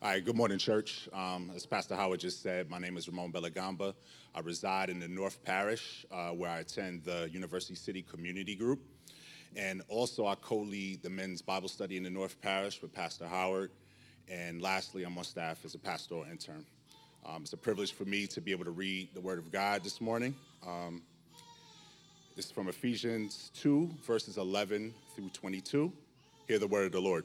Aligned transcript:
All 0.00 0.10
right, 0.10 0.24
good 0.24 0.36
morning, 0.36 0.58
church. 0.58 1.08
Um, 1.12 1.50
as 1.56 1.66
Pastor 1.66 1.96
Howard 1.96 2.20
just 2.20 2.40
said, 2.40 2.70
my 2.70 2.78
name 2.78 2.96
is 2.96 3.08
Ramon 3.08 3.32
Belagamba. 3.32 3.94
I 4.32 4.38
reside 4.38 4.90
in 4.90 5.00
the 5.00 5.08
North 5.08 5.42
Parish, 5.42 6.06
uh, 6.12 6.28
where 6.28 6.48
I 6.48 6.60
attend 6.60 7.02
the 7.02 7.28
University 7.32 7.74
City 7.74 8.02
Community 8.02 8.54
Group. 8.54 8.78
And 9.56 9.82
also, 9.88 10.28
I 10.28 10.36
co 10.36 10.58
lead 10.58 11.02
the 11.02 11.10
men's 11.10 11.42
Bible 11.42 11.68
study 11.68 11.96
in 11.96 12.04
the 12.04 12.10
North 12.10 12.40
Parish 12.40 12.80
with 12.80 12.92
Pastor 12.92 13.26
Howard. 13.26 13.72
And 14.28 14.62
lastly, 14.62 15.02
I'm 15.02 15.18
on 15.18 15.24
staff 15.24 15.64
as 15.64 15.74
a 15.74 15.80
pastoral 15.80 16.24
intern. 16.30 16.64
Um, 17.26 17.42
it's 17.42 17.52
a 17.54 17.56
privilege 17.56 17.92
for 17.92 18.04
me 18.04 18.28
to 18.28 18.40
be 18.40 18.52
able 18.52 18.66
to 18.66 18.70
read 18.70 19.08
the 19.14 19.20
Word 19.20 19.40
of 19.40 19.50
God 19.50 19.82
this 19.82 20.00
morning. 20.00 20.36
Um, 20.64 21.02
this 22.36 22.44
is 22.44 22.52
from 22.52 22.68
Ephesians 22.68 23.50
2, 23.56 23.90
verses 24.06 24.38
11 24.38 24.94
through 25.16 25.30
22. 25.30 25.92
Hear 26.46 26.60
the 26.60 26.68
Word 26.68 26.86
of 26.86 26.92
the 26.92 27.00
Lord. 27.00 27.24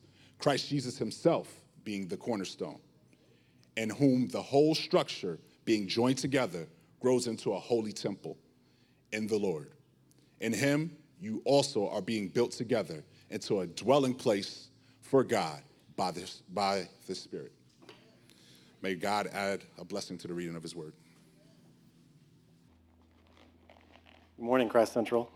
Christ 0.41 0.69
Jesus 0.69 0.97
himself 0.97 1.47
being 1.83 2.07
the 2.07 2.17
cornerstone, 2.17 2.79
in 3.77 3.91
whom 3.91 4.27
the 4.27 4.41
whole 4.41 4.73
structure 4.73 5.39
being 5.65 5.87
joined 5.87 6.17
together 6.17 6.67
grows 6.99 7.27
into 7.27 7.53
a 7.53 7.59
holy 7.59 7.91
temple 7.91 8.37
in 9.11 9.27
the 9.27 9.37
Lord. 9.37 9.71
In 10.39 10.51
him, 10.51 10.97
you 11.19 11.43
also 11.45 11.87
are 11.89 12.01
being 12.01 12.27
built 12.27 12.51
together 12.51 13.03
into 13.29 13.61
a 13.61 13.67
dwelling 13.67 14.15
place 14.15 14.69
for 15.01 15.23
God 15.23 15.61
by, 15.95 16.09
this, 16.09 16.41
by 16.53 16.87
the 17.05 17.13
Spirit. 17.13 17.51
May 18.81 18.95
God 18.95 19.27
add 19.27 19.61
a 19.77 19.85
blessing 19.85 20.17
to 20.17 20.27
the 20.27 20.33
reading 20.33 20.55
of 20.55 20.63
his 20.63 20.75
word. 20.75 20.93
Good 24.37 24.45
morning, 24.45 24.69
Christ 24.69 24.93
Central. 24.93 25.29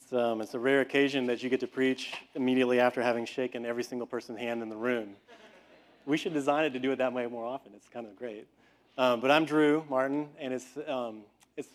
It's, 0.00 0.12
um, 0.12 0.40
it's 0.40 0.54
a 0.54 0.58
rare 0.58 0.80
occasion 0.80 1.26
that 1.26 1.42
you 1.42 1.50
get 1.50 1.60
to 1.60 1.66
preach 1.66 2.14
immediately 2.34 2.80
after 2.80 3.02
having 3.02 3.26
shaken 3.26 3.66
every 3.66 3.84
single 3.84 4.06
person's 4.06 4.38
hand 4.38 4.62
in 4.62 4.68
the 4.68 4.76
room. 4.76 5.10
We 6.06 6.16
should 6.16 6.32
design 6.32 6.64
it 6.64 6.70
to 6.70 6.78
do 6.78 6.90
it 6.92 6.96
that 6.96 7.12
way 7.12 7.26
more 7.26 7.44
often. 7.44 7.72
It's 7.76 7.88
kind 7.88 8.06
of 8.06 8.16
great. 8.16 8.46
Um, 8.98 9.20
but 9.20 9.30
I'm 9.30 9.44
Drew 9.44 9.84
Martin, 9.88 10.28
and 10.38 10.52
it's, 10.52 10.66
um, 10.88 11.20
it's, 11.56 11.68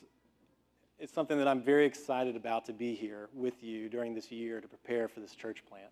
it's 1.00 1.14
something 1.14 1.38
that 1.38 1.48
I'm 1.48 1.62
very 1.62 1.86
excited 1.86 2.36
about 2.36 2.66
to 2.66 2.74
be 2.74 2.96
here 2.96 3.30
with 3.34 3.64
you 3.64 3.90
during 3.90 4.14
this 4.14 4.32
year 4.32 4.60
to 4.60 4.68
prepare 4.68 5.08
for 5.08 5.20
this 5.20 5.34
church 5.34 5.64
plant. 5.70 5.90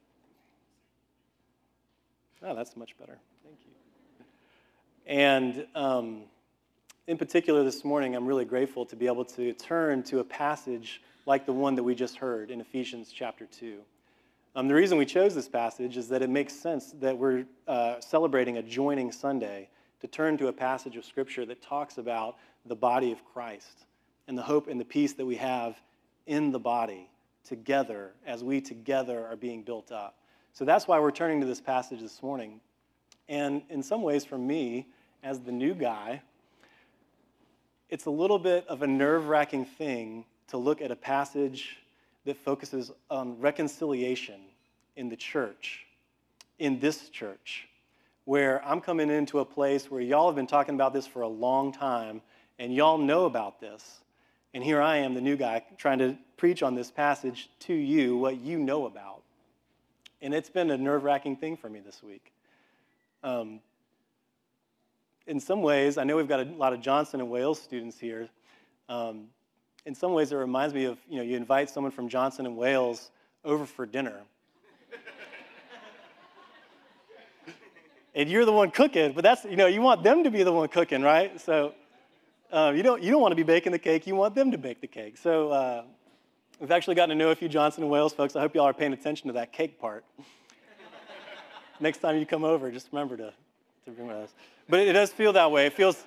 Oh, 2.42 2.56
that's 2.56 2.76
much 2.76 2.98
better. 2.98 3.18
Thank 3.44 3.58
you. 3.66 4.26
And 5.06 5.66
um, 5.76 6.24
in 7.08 7.18
particular, 7.18 7.64
this 7.64 7.86
morning, 7.86 8.16
I'm 8.16 8.26
really 8.26 8.46
grateful 8.46 8.86
to 8.88 8.96
be 8.96 9.08
able 9.08 9.26
to 9.26 9.54
turn 9.54 10.04
to 10.04 10.20
a 10.20 10.24
passage 10.24 11.02
like 11.26 11.46
the 11.46 11.54
one 11.54 11.76
that 11.76 11.84
we 11.84 11.96
just 11.96 12.18
heard 12.18 12.52
in 12.52 12.60
Ephesians 12.62 13.12
chapter 13.14 13.46
2. 13.46 13.80
Um, 14.56 14.68
the 14.68 14.76
reason 14.76 14.98
we 14.98 15.06
chose 15.06 15.34
this 15.34 15.48
passage 15.48 15.98
is 15.98 16.10
that 16.10 16.22
it 16.22 16.30
makes 16.30 16.54
sense 16.54 16.94
that 17.00 17.18
we're 17.18 17.46
uh, 17.68 18.00
celebrating 18.00 18.58
a 18.58 18.62
joining 18.62 19.12
Sunday 19.12 19.70
to 20.02 20.08
turn 20.08 20.38
to 20.38 20.48
a 20.48 20.54
passage 20.54 20.96
of 20.98 21.06
Scripture 21.06 21.46
that 21.46 21.62
talks 21.62 21.98
about 21.98 22.36
the 22.66 22.76
body 22.76 23.12
of 23.12 23.24
Christ 23.26 23.86
and 24.28 24.38
the 24.38 24.44
hope 24.44 24.68
and 24.68 24.80
the 24.80 24.86
peace 24.86 25.14
that 25.14 25.26
we 25.26 25.38
have 25.38 25.82
in 26.28 26.52
the 26.52 26.60
body 26.60 27.10
together 27.44 28.12
as 28.26 28.44
we 28.44 28.62
together 28.62 29.26
are 29.26 29.36
being 29.36 29.64
built 29.64 29.92
up. 29.92 30.18
So 30.54 30.66
that's 30.66 30.88
why 30.88 31.00
we're 31.00 31.12
turning 31.12 31.42
to 31.42 31.48
this 31.48 31.62
passage 31.62 32.00
this 32.00 32.22
morning. 32.22 32.62
And 33.28 33.64
in 33.70 33.82
some 33.82 34.02
ways, 34.02 34.24
for 34.24 34.38
me, 34.38 34.88
as 35.24 35.40
the 35.40 35.52
new 35.52 35.74
guy, 35.74 36.22
it's 37.90 38.06
a 38.06 38.12
little 38.12 38.40
bit 38.40 38.68
of 38.68 38.82
a 38.82 38.88
nerve 38.88 39.28
wracking 39.28 39.66
thing 39.66 40.26
to 40.48 40.58
look 40.58 40.82
at 40.82 40.92
a 40.92 40.96
passage 40.96 41.78
that 42.26 42.38
focuses 42.38 42.92
on 43.10 43.40
reconciliation 43.40 44.40
in 44.96 45.10
the 45.10 45.16
church, 45.16 45.86
in 46.60 46.80
this 46.80 47.10
church, 47.10 47.68
where 48.26 48.64
I'm 48.66 48.80
coming 48.80 49.10
into 49.10 49.40
a 49.40 49.46
place 49.46 49.92
where 49.92 50.02
y'all 50.02 50.28
have 50.28 50.36
been 50.36 50.48
talking 50.48 50.76
about 50.76 50.94
this 50.94 51.06
for 51.06 51.22
a 51.22 51.28
long 51.28 51.72
time, 51.72 52.22
and 52.60 52.74
y'all 52.74 52.98
know 52.98 53.26
about 53.26 53.60
this. 53.60 54.00
And 54.54 54.64
here 54.64 54.82
I 54.82 54.98
am, 54.98 55.14
the 55.14 55.22
new 55.22 55.36
guy, 55.36 55.64
trying 55.78 56.00
to 56.00 56.16
preach 56.38 56.62
on 56.62 56.76
this 56.76 56.92
passage 56.92 57.50
to 57.62 57.74
you 57.74 58.18
what 58.18 58.40
you 58.40 58.60
know 58.60 58.86
about. 58.86 59.24
And 60.22 60.34
it's 60.34 60.50
been 60.50 60.72
a 60.72 60.78
nerve 60.78 61.04
wracking 61.04 61.36
thing 61.36 61.58
for 61.58 61.70
me 61.70 61.82
this 61.82 62.02
week. 62.04 62.32
Um, 63.24 63.60
in 65.26 65.40
some 65.40 65.62
ways, 65.62 65.98
I 65.98 66.04
know 66.04 66.16
we've 66.18 66.28
got 66.28 66.42
a 66.42 66.44
lot 66.44 66.74
of 66.74 66.82
Johnson 66.82 67.20
and 67.20 67.30
Wales 67.30 67.62
students 67.62 67.98
here. 68.00 68.30
Um, 68.90 69.26
in 69.86 69.96
some 69.96 70.14
ways, 70.14 70.32
it 70.32 70.36
reminds 70.36 70.74
me 70.74 70.86
of 70.86 70.98
you 71.10 71.18
know, 71.18 71.24
you 71.24 71.36
invite 71.36 71.70
someone 71.70 71.92
from 71.92 72.08
Johnson 72.08 72.46
and 72.46 72.56
Wales 72.56 73.12
over 73.44 73.66
for 73.66 73.86
dinner. 73.86 74.22
and 78.16 78.30
you're 78.30 78.46
the 78.46 78.54
one 78.54 78.72
cooking, 78.72 79.12
but 79.14 79.24
that's, 79.24 79.44
you 79.44 79.56
know, 79.56 79.68
you 79.68 79.82
want 79.82 80.04
them 80.04 80.24
to 80.24 80.32
be 80.32 80.44
the 80.44 80.52
one 80.52 80.68
cooking, 80.70 81.02
right? 81.02 81.40
So 81.42 81.74
uh, 82.52 82.72
you, 82.76 82.84
don't, 82.84 83.02
you 83.02 83.12
don't 83.12 83.22
want 83.22 83.32
to 83.32 83.36
be 83.36 83.44
baking 83.44 83.72
the 83.72 83.80
cake, 83.80 84.08
you 84.08 84.16
want 84.16 84.36
them 84.36 84.52
to 84.52 84.58
bake 84.58 84.80
the 84.80 84.88
cake. 84.88 85.18
So 85.18 85.50
uh, 85.50 85.84
we've 86.60 86.72
actually 86.72 86.96
gotten 86.96 87.18
to 87.18 87.24
know 87.24 87.32
a 87.32 87.36
few 87.36 87.50
Johnson 87.50 87.84
and 87.84 87.92
Wales 87.92 88.14
folks. 88.14 88.36
I 88.36 88.42
hope 88.42 88.56
y'all 88.56 88.66
are 88.66 88.74
paying 88.74 88.94
attention 88.94 89.28
to 89.28 89.34
that 89.34 89.52
cake 89.52 89.80
part. 89.80 90.06
Next 91.80 91.98
time 91.98 92.18
you 92.18 92.26
come 92.26 92.44
over, 92.44 92.72
just 92.72 92.88
remember 92.92 93.18
to, 93.18 93.34
to 93.86 93.92
bring 93.92 94.10
us. 94.12 94.30
But 94.70 94.82
it 94.82 94.94
does 94.94 95.12
feel 95.12 95.34
that 95.34 95.52
way. 95.52 95.66
It 95.66 95.74
feels, 95.74 96.06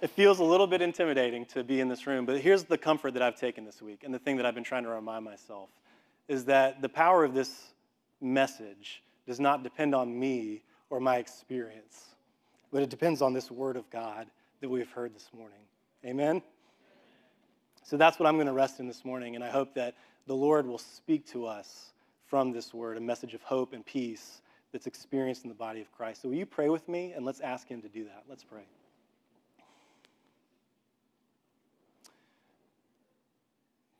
it 0.00 0.10
feels 0.10 0.38
a 0.38 0.44
little 0.44 0.66
bit 0.66 0.82
intimidating 0.82 1.46
to 1.46 1.64
be 1.64 1.80
in 1.80 1.88
this 1.88 2.06
room, 2.06 2.26
but 2.26 2.40
here's 2.40 2.64
the 2.64 2.78
comfort 2.78 3.14
that 3.14 3.22
I've 3.22 3.36
taken 3.36 3.64
this 3.64 3.80
week, 3.80 4.02
and 4.04 4.12
the 4.12 4.18
thing 4.18 4.36
that 4.36 4.46
I've 4.46 4.54
been 4.54 4.64
trying 4.64 4.84
to 4.84 4.90
remind 4.90 5.24
myself 5.24 5.70
is 6.28 6.44
that 6.46 6.82
the 6.82 6.88
power 6.88 7.24
of 7.24 7.34
this 7.34 7.72
message 8.20 9.02
does 9.26 9.40
not 9.40 9.62
depend 9.62 9.94
on 9.94 10.18
me 10.18 10.62
or 10.90 11.00
my 11.00 11.16
experience, 11.16 12.14
but 12.72 12.82
it 12.82 12.90
depends 12.90 13.22
on 13.22 13.32
this 13.32 13.50
word 13.50 13.76
of 13.76 13.88
God 13.90 14.26
that 14.60 14.68
we've 14.68 14.90
heard 14.90 15.14
this 15.14 15.30
morning. 15.36 15.58
Amen? 16.04 16.42
So 17.82 17.96
that's 17.96 18.18
what 18.18 18.26
I'm 18.26 18.34
going 18.34 18.48
to 18.48 18.52
rest 18.52 18.80
in 18.80 18.86
this 18.86 19.04
morning, 19.04 19.34
and 19.34 19.44
I 19.44 19.48
hope 19.48 19.74
that 19.74 19.94
the 20.26 20.34
Lord 20.34 20.66
will 20.66 20.78
speak 20.78 21.26
to 21.28 21.46
us 21.46 21.92
from 22.26 22.52
this 22.52 22.74
word, 22.74 22.96
a 22.96 23.00
message 23.00 23.34
of 23.34 23.42
hope 23.42 23.72
and 23.72 23.86
peace 23.86 24.42
that's 24.72 24.86
experienced 24.86 25.44
in 25.44 25.48
the 25.48 25.54
body 25.54 25.80
of 25.80 25.90
Christ. 25.92 26.22
So 26.22 26.28
will 26.28 26.36
you 26.36 26.46
pray 26.46 26.68
with 26.68 26.88
me, 26.88 27.12
and 27.12 27.24
let's 27.24 27.40
ask 27.40 27.68
Him 27.68 27.80
to 27.82 27.88
do 27.88 28.04
that. 28.04 28.24
Let's 28.28 28.44
pray. 28.44 28.62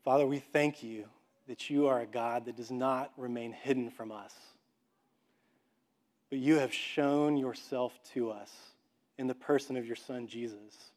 Father, 0.07 0.25
we 0.25 0.39
thank 0.39 0.83
you 0.83 1.03
that 1.49 1.69
you 1.69 1.87
are 1.87 1.99
a 1.99 2.05
God 2.05 2.45
that 2.45 2.55
does 2.55 2.71
not 2.71 3.11
remain 3.17 3.51
hidden 3.51 3.89
from 3.89 4.13
us. 4.13 4.33
but 6.29 6.39
you 6.39 6.55
have 6.59 6.73
shown 6.73 7.35
yourself 7.35 7.99
to 8.13 8.31
us 8.31 8.49
in 9.17 9.27
the 9.27 9.35
person 9.35 9.75
of 9.75 9.85
your 9.85 9.97
Son, 9.97 10.27
Jesus. 10.27 10.91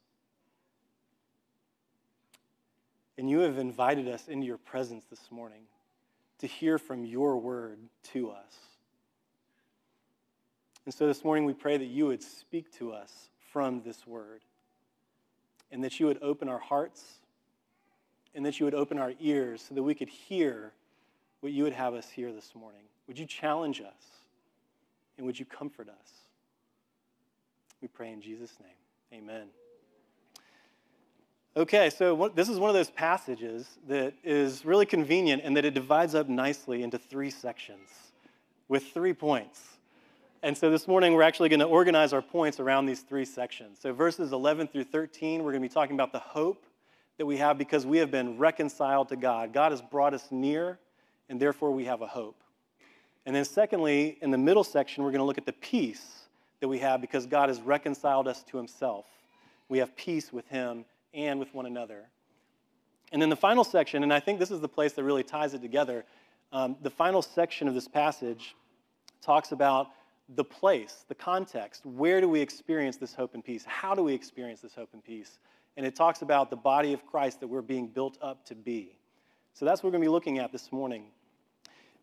And 3.17 3.29
you 3.29 3.39
have 3.39 3.57
invited 3.57 4.07
us 4.07 4.29
into 4.29 4.47
your 4.47 4.57
presence 4.57 5.03
this 5.09 5.29
morning 5.29 5.63
to 6.39 6.47
hear 6.47 6.77
from 6.77 7.03
your 7.03 7.37
word 7.37 7.79
to 8.13 8.31
us. 8.31 8.55
And 10.85 10.93
so 10.93 11.05
this 11.05 11.25
morning 11.25 11.43
we 11.43 11.53
pray 11.53 11.75
that 11.75 11.85
you 11.85 12.07
would 12.07 12.23
speak 12.23 12.71
to 12.77 12.93
us 12.93 13.29
from 13.51 13.81
this 13.83 14.07
word, 14.07 14.45
and 15.69 15.83
that 15.83 15.99
you 15.99 16.05
would 16.05 16.19
open 16.21 16.47
our 16.47 16.59
hearts, 16.59 17.03
and 18.35 18.45
that 18.45 18.59
you 18.59 18.65
would 18.65 18.73
open 18.73 18.97
our 18.97 19.13
ears 19.19 19.63
so 19.67 19.75
that 19.75 19.83
we 19.83 19.93
could 19.93 20.09
hear 20.09 20.71
what 21.41 21.51
you 21.51 21.63
would 21.63 21.73
have 21.73 21.93
us 21.93 22.09
hear 22.09 22.31
this 22.31 22.53
morning. 22.55 22.81
Would 23.07 23.19
you 23.19 23.25
challenge 23.25 23.81
us, 23.81 24.03
and 25.17 25.25
would 25.25 25.39
you 25.39 25.45
comfort 25.45 25.89
us? 25.89 26.09
We 27.81 27.87
pray 27.87 28.11
in 28.11 28.21
Jesus' 28.21 28.53
name. 28.61 29.21
Amen. 29.21 29.47
Okay, 31.57 31.89
so 31.89 32.15
what, 32.15 32.35
this 32.35 32.47
is 32.47 32.59
one 32.59 32.69
of 32.69 32.75
those 32.75 32.91
passages 32.91 33.67
that 33.89 34.13
is 34.23 34.63
really 34.63 34.85
convenient 34.85 35.43
in 35.43 35.53
that 35.55 35.65
it 35.65 35.73
divides 35.73 36.15
up 36.15 36.29
nicely 36.29 36.81
into 36.83 36.97
three 36.97 37.29
sections 37.29 37.89
with 38.69 38.85
three 38.93 39.13
points. 39.13 39.59
And 40.43 40.57
so 40.57 40.71
this 40.71 40.87
morning 40.87 41.13
we're 41.13 41.23
actually 41.23 41.49
going 41.49 41.59
to 41.59 41.65
organize 41.65 42.13
our 42.13 42.21
points 42.21 42.61
around 42.61 42.85
these 42.85 43.01
three 43.01 43.25
sections. 43.25 43.79
So 43.81 43.91
verses 43.91 44.31
11 44.31 44.69
through 44.69 44.85
13, 44.85 45.43
we're 45.43 45.51
going 45.51 45.61
to 45.61 45.67
be 45.67 45.73
talking 45.73 45.95
about 45.95 46.13
the 46.13 46.19
hope 46.19 46.65
that 47.21 47.27
we 47.27 47.37
have 47.37 47.55
because 47.55 47.85
we 47.85 47.99
have 47.99 48.09
been 48.09 48.35
reconciled 48.39 49.07
to 49.09 49.15
God. 49.15 49.53
God 49.53 49.71
has 49.71 49.79
brought 49.79 50.15
us 50.15 50.29
near, 50.31 50.79
and 51.29 51.39
therefore 51.39 51.69
we 51.69 51.85
have 51.85 52.01
a 52.01 52.07
hope. 52.07 52.41
And 53.27 53.35
then, 53.35 53.45
secondly, 53.45 54.17
in 54.23 54.31
the 54.31 54.39
middle 54.39 54.63
section, 54.63 55.03
we're 55.03 55.11
going 55.11 55.19
to 55.19 55.25
look 55.25 55.37
at 55.37 55.45
the 55.45 55.53
peace 55.53 56.23
that 56.61 56.67
we 56.67 56.79
have 56.79 56.99
because 56.99 57.27
God 57.27 57.49
has 57.49 57.61
reconciled 57.61 58.27
us 58.27 58.41
to 58.45 58.57
Himself. 58.57 59.05
We 59.69 59.77
have 59.77 59.95
peace 59.95 60.33
with 60.33 60.47
Him 60.47 60.83
and 61.13 61.39
with 61.39 61.53
one 61.53 61.67
another. 61.67 62.09
And 63.11 63.21
then 63.21 63.29
the 63.29 63.35
final 63.35 63.63
section, 63.63 64.01
and 64.01 64.11
I 64.11 64.19
think 64.19 64.39
this 64.39 64.49
is 64.49 64.59
the 64.59 64.67
place 64.67 64.93
that 64.93 65.03
really 65.03 65.21
ties 65.21 65.53
it 65.53 65.61
together, 65.61 66.05
um, 66.51 66.75
the 66.81 66.89
final 66.89 67.21
section 67.21 67.67
of 67.67 67.75
this 67.75 67.87
passage 67.87 68.55
talks 69.21 69.51
about 69.51 69.89
the 70.27 70.43
place, 70.43 71.05
the 71.07 71.13
context. 71.13 71.85
Where 71.85 72.19
do 72.19 72.27
we 72.27 72.41
experience 72.41 72.97
this 72.97 73.13
hope 73.13 73.35
and 73.35 73.45
peace? 73.45 73.63
How 73.63 73.93
do 73.93 74.01
we 74.01 74.15
experience 74.15 74.61
this 74.61 74.73
hope 74.73 74.89
and 74.93 75.03
peace? 75.03 75.37
And 75.77 75.85
it 75.85 75.95
talks 75.95 76.21
about 76.21 76.49
the 76.49 76.55
body 76.55 76.93
of 76.93 77.05
Christ 77.05 77.39
that 77.39 77.47
we're 77.47 77.61
being 77.61 77.87
built 77.87 78.17
up 78.21 78.45
to 78.45 78.55
be. 78.55 78.97
So 79.53 79.65
that's 79.65 79.81
what 79.81 79.87
we're 79.87 79.97
going 79.97 80.03
to 80.03 80.07
be 80.07 80.11
looking 80.11 80.39
at 80.39 80.51
this 80.51 80.71
morning. 80.71 81.05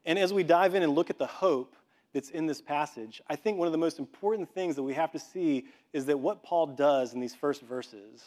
And 0.05 0.19
as 0.19 0.33
we 0.33 0.43
dive 0.43 0.75
in 0.75 0.83
and 0.83 0.95
look 0.95 1.11
at 1.11 1.19
the 1.19 1.27
hope 1.27 1.75
that's 2.13 2.31
in 2.31 2.47
this 2.47 2.61
passage, 2.61 3.21
I 3.29 3.37
think 3.37 3.59
one 3.59 3.67
of 3.67 3.73
the 3.73 3.79
most 3.79 3.99
important 3.99 4.49
things 4.49 4.77
that 4.77 4.83
we 4.83 4.95
have 4.95 5.13
to 5.13 5.19
see 5.19 5.67
is 5.93 6.07
that 6.07 6.19
what 6.19 6.43
Paul 6.43 6.69
does 6.69 7.15
in 7.15 7.21
these 7.21 7.35
first 7.35 7.63
verses 7.63 8.23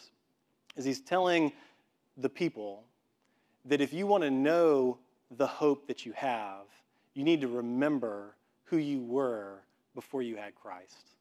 is 0.75 0.85
he's 0.85 1.01
telling 1.01 1.51
the 2.17 2.29
people 2.29 2.83
that 3.65 3.81
if 3.81 3.94
you 3.94 4.07
want 4.07 4.23
to 4.23 4.31
know 4.31 4.97
the 5.37 5.47
hope 5.47 5.87
that 5.87 6.05
you 6.05 6.11
have, 6.13 6.65
you 7.13 7.23
need 7.23 7.41
to 7.41 7.47
remember 7.47 8.35
who 8.65 8.77
you 8.77 9.01
were 9.01 9.61
before 9.95 10.21
you 10.21 10.35
had 10.35 10.55
Christ. 10.55 11.15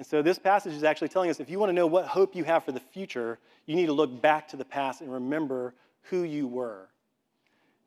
And 0.00 0.06
so 0.06 0.22
this 0.22 0.38
passage 0.38 0.72
is 0.72 0.82
actually 0.82 1.08
telling 1.08 1.28
us 1.28 1.40
if 1.40 1.50
you 1.50 1.58
want 1.58 1.68
to 1.68 1.74
know 1.74 1.86
what 1.86 2.06
hope 2.06 2.34
you 2.34 2.42
have 2.44 2.64
for 2.64 2.72
the 2.72 2.80
future, 2.80 3.38
you 3.66 3.76
need 3.76 3.84
to 3.84 3.92
look 3.92 4.22
back 4.22 4.48
to 4.48 4.56
the 4.56 4.64
past 4.64 5.02
and 5.02 5.12
remember 5.12 5.74
who 6.04 6.22
you 6.22 6.48
were. 6.48 6.88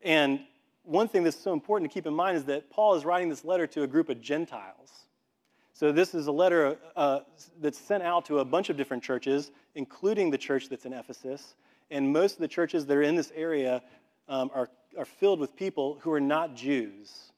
And 0.00 0.38
one 0.84 1.08
thing 1.08 1.24
that's 1.24 1.36
so 1.36 1.52
important 1.52 1.90
to 1.90 1.92
keep 1.92 2.06
in 2.06 2.14
mind 2.14 2.36
is 2.36 2.44
that 2.44 2.70
Paul 2.70 2.94
is 2.94 3.04
writing 3.04 3.28
this 3.28 3.44
letter 3.44 3.66
to 3.66 3.82
a 3.82 3.88
group 3.88 4.10
of 4.10 4.20
Gentiles. 4.20 4.92
So 5.72 5.90
this 5.90 6.14
is 6.14 6.28
a 6.28 6.30
letter 6.30 6.78
uh, 6.94 7.22
that's 7.60 7.78
sent 7.78 8.04
out 8.04 8.24
to 8.26 8.38
a 8.38 8.44
bunch 8.44 8.70
of 8.70 8.76
different 8.76 9.02
churches, 9.02 9.50
including 9.74 10.30
the 10.30 10.38
church 10.38 10.68
that's 10.68 10.84
in 10.84 10.92
Ephesus. 10.92 11.56
And 11.90 12.12
most 12.12 12.34
of 12.34 12.38
the 12.42 12.46
churches 12.46 12.86
that 12.86 12.96
are 12.96 13.02
in 13.02 13.16
this 13.16 13.32
area 13.34 13.82
um, 14.28 14.52
are, 14.54 14.68
are 14.96 15.04
filled 15.04 15.40
with 15.40 15.56
people 15.56 15.98
who 16.02 16.12
are 16.12 16.20
not 16.20 16.54
Jews. 16.54 17.32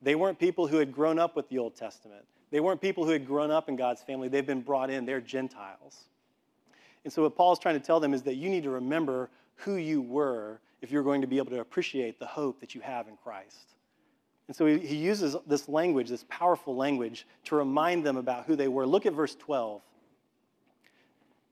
They 0.00 0.14
weren't 0.14 0.38
people 0.38 0.68
who 0.68 0.76
had 0.76 0.92
grown 0.92 1.18
up 1.18 1.34
with 1.34 1.48
the 1.48 1.58
Old 1.58 1.74
Testament. 1.74 2.24
They 2.50 2.60
weren't 2.60 2.80
people 2.80 3.04
who 3.04 3.10
had 3.10 3.26
grown 3.26 3.50
up 3.50 3.68
in 3.68 3.76
God's 3.76 4.02
family. 4.02 4.28
They've 4.28 4.46
been 4.46 4.62
brought 4.62 4.90
in. 4.90 5.04
They're 5.04 5.20
Gentiles. 5.20 6.04
And 7.04 7.12
so, 7.12 7.22
what 7.22 7.36
Paul's 7.36 7.58
trying 7.58 7.78
to 7.78 7.84
tell 7.84 8.00
them 8.00 8.14
is 8.14 8.22
that 8.22 8.34
you 8.34 8.48
need 8.48 8.64
to 8.64 8.70
remember 8.70 9.30
who 9.56 9.76
you 9.76 10.02
were 10.02 10.60
if 10.82 10.90
you're 10.90 11.02
going 11.02 11.20
to 11.20 11.26
be 11.26 11.38
able 11.38 11.50
to 11.50 11.60
appreciate 11.60 12.18
the 12.18 12.26
hope 12.26 12.60
that 12.60 12.74
you 12.74 12.80
have 12.80 13.08
in 13.08 13.16
Christ. 13.16 13.74
And 14.48 14.56
so, 14.56 14.66
he, 14.66 14.78
he 14.78 14.96
uses 14.96 15.36
this 15.46 15.68
language, 15.68 16.08
this 16.08 16.24
powerful 16.28 16.76
language, 16.76 17.26
to 17.44 17.56
remind 17.56 18.04
them 18.04 18.16
about 18.16 18.46
who 18.46 18.56
they 18.56 18.68
were. 18.68 18.86
Look 18.86 19.06
at 19.06 19.12
verse 19.12 19.34
12. 19.34 19.82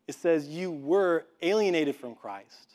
It 0.06 0.14
says, 0.14 0.48
You 0.48 0.70
were 0.70 1.26
alienated 1.42 1.96
from 1.96 2.14
Christ, 2.14 2.74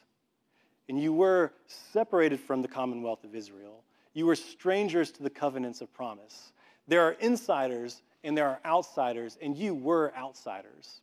and 0.87 1.01
you 1.01 1.13
were 1.13 1.53
separated 1.67 2.39
from 2.39 2.61
the 2.61 2.67
commonwealth 2.67 3.23
of 3.23 3.35
Israel 3.35 3.83
you 4.13 4.25
were 4.25 4.35
strangers 4.35 5.11
to 5.11 5.23
the 5.23 5.29
covenants 5.29 5.81
of 5.81 5.93
promise. 5.93 6.51
There 6.87 7.01
are 7.01 7.13
insiders 7.13 8.01
and 8.23 8.37
there 8.37 8.47
are 8.47 8.59
outsiders, 8.65 9.37
and 9.41 9.55
you 9.55 9.73
were 9.73 10.13
outsiders. 10.15 11.01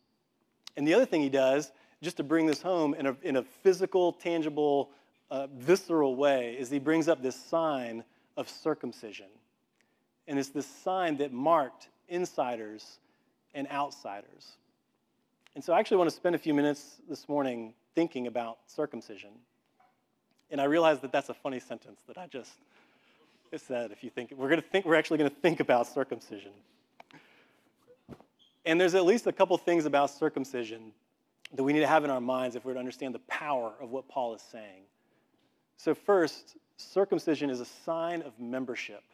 And 0.76 0.86
the 0.86 0.94
other 0.94 1.06
thing 1.06 1.22
he 1.22 1.28
does, 1.28 1.72
just 2.02 2.18
to 2.18 2.22
bring 2.22 2.46
this 2.46 2.60
home 2.60 2.94
in 2.94 3.06
a, 3.06 3.16
in 3.22 3.36
a 3.36 3.42
physical, 3.42 4.12
tangible, 4.12 4.90
uh, 5.30 5.46
visceral 5.56 6.14
way, 6.14 6.56
is 6.58 6.70
he 6.70 6.78
brings 6.78 7.08
up 7.08 7.22
this 7.22 7.36
sign 7.36 8.04
of 8.36 8.48
circumcision. 8.48 9.26
And 10.28 10.38
it's 10.38 10.50
this 10.50 10.66
sign 10.66 11.16
that 11.18 11.32
marked 11.32 11.88
insiders 12.08 12.98
and 13.54 13.66
outsiders. 13.70 14.56
And 15.54 15.64
so 15.64 15.72
I 15.72 15.80
actually 15.80 15.96
want 15.96 16.10
to 16.10 16.16
spend 16.16 16.34
a 16.34 16.38
few 16.38 16.52
minutes 16.52 17.00
this 17.08 17.28
morning 17.28 17.72
thinking 17.94 18.26
about 18.26 18.58
circumcision. 18.66 19.30
And 20.50 20.60
I 20.60 20.64
realize 20.64 21.00
that 21.00 21.12
that's 21.12 21.30
a 21.30 21.34
funny 21.34 21.60
sentence 21.60 22.00
that 22.06 22.18
I 22.18 22.26
just 22.26 22.52
said 23.56 23.90
if 23.90 24.04
you 24.04 24.10
think 24.10 24.32
we're 24.36 24.50
going 24.50 24.60
to 24.60 24.68
think 24.68 24.84
we're 24.84 24.96
actually 24.96 25.16
going 25.16 25.30
to 25.30 25.36
think 25.36 25.60
about 25.60 25.86
circumcision. 25.86 26.52
And 28.66 28.80
there's 28.80 28.96
at 28.96 29.06
least 29.06 29.28
a 29.28 29.32
couple 29.32 29.56
things 29.56 29.86
about 29.86 30.10
circumcision 30.10 30.92
that 31.54 31.62
we 31.62 31.72
need 31.72 31.80
to 31.80 31.86
have 31.86 32.04
in 32.04 32.10
our 32.10 32.20
minds 32.20 32.56
if 32.56 32.64
we're 32.64 32.74
to 32.74 32.78
understand 32.80 33.14
the 33.14 33.20
power 33.20 33.72
of 33.80 33.90
what 33.90 34.08
Paul 34.08 34.34
is 34.34 34.42
saying. 34.42 34.82
So 35.76 35.94
first, 35.94 36.56
circumcision 36.76 37.48
is 37.48 37.60
a 37.60 37.64
sign 37.64 38.22
of 38.22 38.38
membership. 38.40 39.04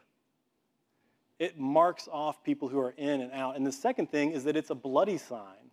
It 1.39 1.59
marks 1.59 2.09
off 2.11 2.43
people 2.43 2.69
who 2.69 2.79
are 2.81 2.95
in 2.97 3.21
and 3.21 3.31
out. 3.33 3.57
And 3.57 3.67
the 3.67 3.73
second 3.73 4.11
thing 4.11 4.33
is 4.33 4.45
that 4.45 4.57
it's 4.57 4.71
a 4.71 4.75
bloody 4.75 5.19
sign. 5.19 5.71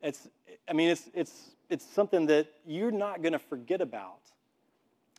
It's, 0.00 0.26
I 0.66 0.72
mean, 0.72 0.88
it's, 0.88 1.10
it's, 1.12 1.50
it's 1.68 1.84
something 1.84 2.26
that 2.26 2.46
you're 2.66 2.90
not 2.90 3.20
going 3.20 3.34
to 3.34 3.38
forget 3.38 3.82
about. 3.82 4.20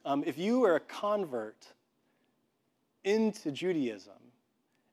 Um, 0.04 0.24
if 0.26 0.38
you 0.38 0.64
are 0.66 0.76
a 0.76 0.80
convert 0.80 1.68
into 3.04 3.52
Judaism 3.52 4.14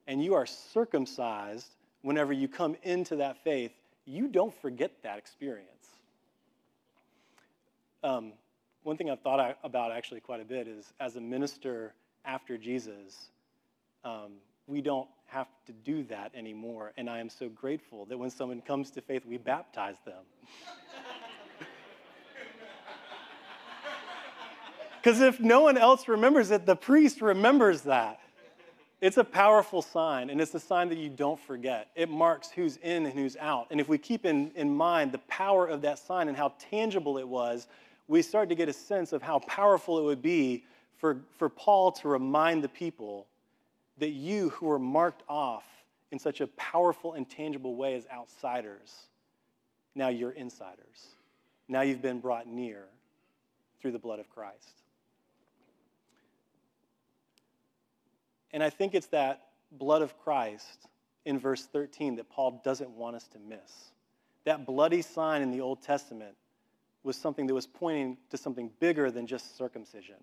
and 0.07 0.23
you 0.23 0.35
are 0.35 0.45
circumcised 0.45 1.77
whenever 2.03 2.33
you 2.33 2.49
come 2.49 2.77
into 2.83 3.17
that 3.17 3.43
faith, 3.43 3.73
you 4.05 4.29
don't 4.29 4.55
forget 4.61 4.91
that 5.03 5.19
experience. 5.19 5.67
Um, 8.03 8.33
one 8.83 8.97
thing 8.97 9.11
I've 9.11 9.21
thought 9.21 9.59
about 9.63 9.93
actually 9.93 10.21
quite 10.21 10.41
a 10.41 10.45
bit 10.45 10.67
is 10.67 10.93
as 11.01 11.17
a 11.17 11.21
minister 11.21 11.93
after 12.25 12.57
Jesus, 12.57 13.31
um, 14.05 14.33
we 14.67 14.81
don't 14.81 15.09
have 15.27 15.49
to 15.67 15.73
do 15.73 16.03
that 16.05 16.33
anymore. 16.35 16.93
And 16.97 17.09
I 17.09 17.19
am 17.19 17.29
so 17.29 17.49
grateful 17.49 18.07
that 18.07 18.19
when 18.19 18.31
someone 18.31 18.63
comes 18.63 18.91
to 18.93 19.01
faith, 19.01 19.25
we 19.27 19.37
baptize 19.37 19.97
them. 20.05 20.25
Because 25.03 25.23
if 25.23 25.41
no 25.41 25.63
one 25.63 25.79
else 25.79 26.09
remembers 26.09 26.51
it, 26.51 26.67
the 26.67 26.77
priest 26.77 27.23
remembers 27.23 27.83
that. 27.83 28.21
It's 29.01 29.17
a 29.17 29.25
powerful 29.25 29.81
sign, 29.81 30.29
and 30.29 30.41
it's 30.41 30.55
a 30.55 30.61
sign 30.61 30.91
that 30.91 30.99
you 30.99 31.09
don't 31.09 31.41
forget. 31.41 31.89
It 31.97 32.11
marks 32.11 32.51
who's 32.51 32.77
in 32.79 33.07
and 33.07 33.15
who's 33.15 33.37
out. 33.37 33.69
And 33.71 33.81
if 33.81 33.89
we 33.89 33.97
keep 33.97 34.27
in, 34.27 34.51
in 34.55 34.75
mind 34.75 35.13
the 35.13 35.19
power 35.21 35.67
of 35.67 35.81
that 35.83 35.99
sign 35.99 36.29
and 36.29 36.37
how 36.37 36.53
tangible 36.71 37.17
it 37.17 37.27
was, 37.27 37.67
we 38.09 38.21
start 38.21 38.51
to 38.51 38.55
get 38.55 38.69
a 38.69 38.73
sense 38.75 39.13
of 39.13 39.23
how 39.23 39.39
powerful 39.41 39.99
it 39.99 40.03
would 40.03 40.21
be 40.21 40.65
for, 40.99 41.19
for 41.39 41.49
Paul 41.49 41.93
to 41.93 42.09
remind 42.09 42.63
the 42.63 42.69
people 42.69 43.27
that 43.99 44.11
you 44.11 44.51
who 44.51 44.71
are 44.71 44.79
marked 44.79 45.23
off 45.29 45.65
in 46.11 46.19
such 46.19 46.41
a 46.43 46.47
powerful 46.49 47.15
and 47.15 47.29
tangible 47.29 47.77
way 47.77 47.95
as 47.95 48.07
outsiders, 48.13 49.07
now 49.95 50.09
you're 50.09 50.33
insiders. 50.33 51.15
Now 51.69 51.83
you've 51.83 52.03
been 52.03 52.21
brought 52.21 52.47
near 52.47 52.85
through 53.81 53.93
the 53.93 53.99
blood 53.99 54.19
of 54.19 54.29
Christ. 54.29 54.83
And 58.53 58.63
I 58.63 58.71
think 58.71 58.95
it's 58.95 59.09
that 59.09 59.43
blood 59.73 60.03
of 60.03 60.19
Christ 60.19 60.89
in 61.25 61.39
verse 61.39 61.67
13 61.67 62.17
that 62.17 62.29
Paul 62.31 62.61
doesn't 62.65 62.91
want 62.91 63.17
us 63.17 63.29
to 63.29 63.39
miss. 63.39 63.93
That 64.45 64.67
bloody 64.67 65.03
sign 65.03 65.43
in 65.43 65.51
the 65.51 65.61
Old 65.61 65.83
Testament 65.83 66.35
was 67.03 67.17
something 67.17 67.47
that 67.47 67.55
was 67.55 67.67
pointing 67.67 68.17
to 68.31 68.37
something 68.37 68.71
bigger 68.81 69.11
than 69.11 69.27
just 69.27 69.57
circumcision. 69.57 70.17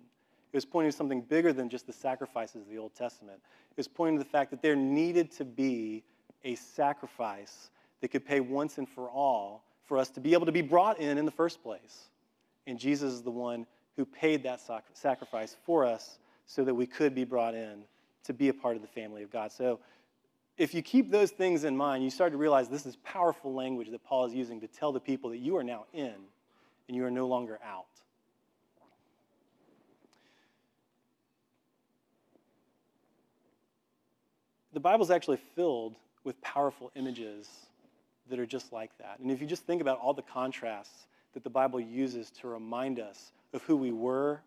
It 0.51 0.55
was 0.55 0.65
pointing 0.65 0.91
to 0.91 0.98
something 0.98 1.22
bigger 1.22 1.53
than 1.53 1.69
just 1.69 1.88
the 1.88 1.93
sacrifices 1.93 2.62
of 2.62 2.69
the 2.69 2.77
Old 2.77 2.96
Testament. 2.96 3.39
It 3.72 3.77
was 3.77 3.88
pointing 3.88 4.17
to 4.17 4.24
the 4.24 4.29
fact 4.29 4.51
that 4.51 4.62
there 4.62 4.75
needed 4.75 5.31
to 5.34 5.46
be 5.46 6.03
a 6.43 6.55
sacrifice 6.55 7.69
that 8.01 8.10
could 8.10 8.25
pay 8.25 8.39
once 8.39 8.77
and 8.77 8.88
for 8.88 9.10
all 9.10 9.63
for 9.86 9.98
us 9.98 10.10
to 10.12 10.19
be 10.19 10.34
able 10.34 10.46
to 10.46 10.51
be 10.51 10.62
brought 10.62 11.00
in 11.00 11.17
in 11.17 11.25
the 11.25 11.31
first 11.31 11.63
place. 11.63 12.10
And 12.65 12.77
Jesus 12.77 13.13
is 13.13 13.22
the 13.22 13.31
one 13.31 13.65
who 13.96 14.05
paid 14.05 14.43
that 14.43 14.62
sacrifice 14.93 15.55
for 15.65 15.86
us 15.86 16.19
so 16.46 16.63
that 16.63 16.74
we 16.74 16.86
could 16.86 17.15
be 17.15 17.24
brought 17.24 17.55
in 17.55 17.84
to 18.27 18.34
be 18.34 18.50
a 18.50 18.53
part 18.53 18.75
of 18.75 18.81
the 18.81 18.88
family 18.88 19.24
of 19.24 19.31
God. 19.31 19.51
So 19.51 19.79
if 20.57 20.74
you 20.74 20.81
keep 20.81 21.12
those 21.12 21.31
things 21.31 21.63
in 21.63 21.75
mind, 21.75 22.03
you 22.03 22.10
start 22.10 22.31
to 22.31 22.38
realize 22.38 22.69
this 22.69 22.86
is 22.86 22.96
powerful 22.98 23.53
language 23.53 23.89
that 23.91 24.03
Paul 24.03 24.25
is 24.25 24.34
using 24.34 24.62
to 24.62 24.67
tell 24.67 24.91
the 24.91 25.00
people 25.00 25.29
that 25.31 25.38
you 25.38 25.57
are 25.57 25.63
now 25.63 25.86
in 25.93 26.13
and 26.88 26.96
you 26.96 27.03
are 27.05 27.12
no 27.12 27.27
longer 27.27 27.60
out. 27.63 27.86
The 34.74 34.79
Bible 34.79 35.03
is 35.03 35.12
actually 35.12 35.39
filled 35.55 35.96
with 36.24 36.39
powerful 36.41 36.91
images 36.96 37.50
that 38.29 38.38
are 38.39 38.46
just 38.46 38.74
like 38.74 38.91
that. 39.00 39.19
And 39.19 39.31
if 39.31 39.41
you 39.41 39.48
just 39.48 39.63
think 39.63 39.81
about 39.81 40.00
all 40.00 40.13
the 40.13 40.22
contrasts 40.22 41.07
that 41.34 41.43
the 41.43 41.50
Bible 41.50 41.79
uses 41.79 42.29
to 42.41 42.48
remind 42.48 43.00
us 43.00 43.31
of 43.53 43.63
who 43.63 43.75
we 43.75 43.91
were 43.91 44.41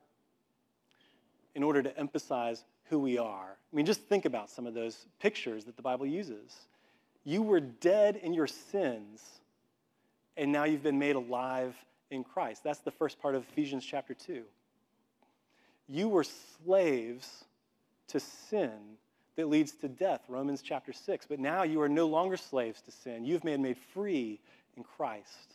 in 1.54 1.62
order 1.62 1.82
to 1.82 1.98
emphasize 1.98 2.64
who 2.90 2.98
we 2.98 3.16
are. 3.16 3.56
I 3.72 3.76
mean, 3.76 3.86
just 3.86 4.02
think 4.02 4.24
about 4.24 4.50
some 4.50 4.66
of 4.66 4.74
those 4.74 5.06
pictures 5.20 5.64
that 5.64 5.76
the 5.76 5.82
Bible 5.82 6.04
uses. 6.04 6.56
You 7.24 7.40
were 7.40 7.60
dead 7.60 8.16
in 8.16 8.34
your 8.34 8.48
sins, 8.48 9.22
and 10.36 10.50
now 10.50 10.64
you've 10.64 10.82
been 10.82 10.98
made 10.98 11.14
alive 11.16 11.74
in 12.10 12.24
Christ. 12.24 12.64
That's 12.64 12.80
the 12.80 12.90
first 12.90 13.22
part 13.22 13.36
of 13.36 13.44
Ephesians 13.52 13.84
chapter 13.84 14.12
2. 14.12 14.42
You 15.88 16.08
were 16.08 16.24
slaves 16.24 17.44
to 18.08 18.18
sin 18.18 18.70
that 19.36 19.48
leads 19.48 19.72
to 19.72 19.88
death, 19.88 20.22
Romans 20.28 20.60
chapter 20.60 20.92
6. 20.92 21.26
But 21.28 21.38
now 21.38 21.62
you 21.62 21.80
are 21.80 21.88
no 21.88 22.06
longer 22.06 22.36
slaves 22.36 22.82
to 22.82 22.90
sin. 22.90 23.24
You've 23.24 23.42
been 23.42 23.62
made 23.62 23.78
free 23.94 24.40
in 24.76 24.82
Christ. 24.82 25.54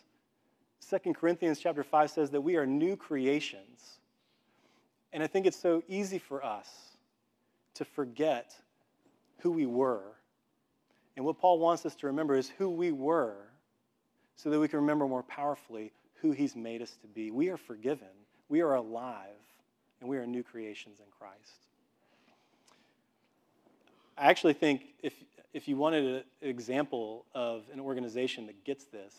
2 0.90 1.14
Corinthians 1.14 1.60
chapter 1.60 1.84
5 1.84 2.10
says 2.10 2.30
that 2.32 2.42
we 2.42 2.56
are 2.56 2.66
new 2.66 2.96
creations. 2.96 4.00
And 5.12 5.22
I 5.22 5.28
think 5.28 5.46
it's 5.46 5.60
so 5.60 5.84
easy 5.88 6.20
for 6.20 6.44
us 6.44 6.95
to 7.76 7.86
forget 7.86 8.56
who 9.40 9.52
we 9.52 9.66
were. 9.66 10.04
And 11.16 11.26
what 11.26 11.40
Paul 11.40 11.60
wants 11.60 11.86
us 11.86 11.96
to 11.98 12.08
remember 12.08 12.36
is 12.36 12.50
who 12.50 12.70
we 12.70 12.92
were 12.92 13.38
so 14.36 14.50
that 14.50 14.60
we 14.60 14.68
can 14.68 14.80
remember 14.80 15.08
more 15.08 15.24
powerfully 15.24 15.94
who 16.16 16.32
he's 16.32 16.56
made 16.56 16.82
us 16.82 16.98
to 17.02 17.08
be. 17.08 17.32
We 17.32 17.50
are 17.50 17.58
forgiven, 17.58 18.08
we 18.50 18.62
are 18.62 18.76
alive, 18.76 19.30
and 20.02 20.10
we 20.10 20.18
are 20.18 20.26
new 20.26 20.44
creations 20.44 21.00
in 21.00 21.06
Christ. 21.18 21.66
I 24.18 24.30
actually 24.30 24.54
think 24.54 24.86
if, 25.02 25.14
if 25.54 25.68
you 25.68 25.76
wanted 25.76 26.06
an 26.06 26.24
example 26.42 27.26
of 27.34 27.64
an 27.74 27.80
organization 27.80 28.46
that 28.48 28.64
gets 28.64 28.86
this, 28.86 29.14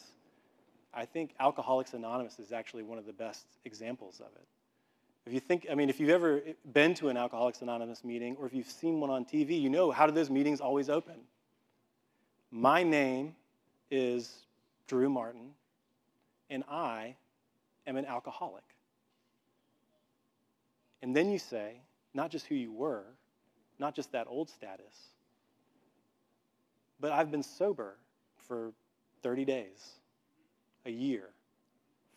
I 0.95 1.05
think 1.05 1.35
Alcoholics 1.39 1.93
Anonymous 1.93 2.39
is 2.39 2.53
actually 2.53 2.83
one 2.83 2.99
of 2.99 3.05
the 3.05 3.13
best 3.13 3.45
examples 3.65 4.21
of 4.21 4.29
it. 4.35 4.47
If 5.27 5.33
you 5.33 5.41
think, 5.41 5.67
I 5.71 5.75
mean, 5.75 5.91
if 5.91 5.99
you've 5.99 6.11
ever 6.11 6.41
been 6.73 6.95
to 6.95 7.09
an 7.09 7.17
Alcoholics 7.17 7.61
Anonymous 7.61 8.05
meeting 8.05 8.37
or 8.39 8.47
if 8.47 8.55
you've 8.55 8.71
seen 8.71 9.01
one 9.01 9.11
on 9.11 9.25
TV, 9.25 9.61
you 9.61 9.69
know 9.69 9.91
how 9.91 10.07
do 10.07 10.13
those 10.13 10.31
meetings 10.31 10.61
always 10.61 10.89
open? 10.89 11.17
My 12.53 12.85
name 12.85 13.35
is 13.91 14.45
Drew 14.87 15.09
Martin, 15.11 15.51
and 16.49 16.63
I 16.71 17.17
am 17.89 17.97
an 17.97 18.07
alcoholic. 18.07 18.63
And 21.03 21.15
then 21.15 21.29
you 21.29 21.41
say, 21.41 21.81
not 22.15 22.31
just 22.31 22.47
who 22.47 22.55
you 22.55 22.73
were, 22.73 23.05
not 23.81 23.97
just 23.97 24.13
that 24.13 24.29
old 24.29 24.49
status, 24.49 25.11
but 27.01 27.11
I've 27.11 27.33
been 27.33 27.43
sober 27.43 27.97
for 28.47 28.73
30 29.25 29.45
days, 29.45 29.91
a 30.87 30.91
year, 30.91 31.31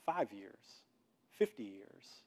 five 0.06 0.32
years, 0.32 0.54
50 1.40 1.64
years. 1.64 2.20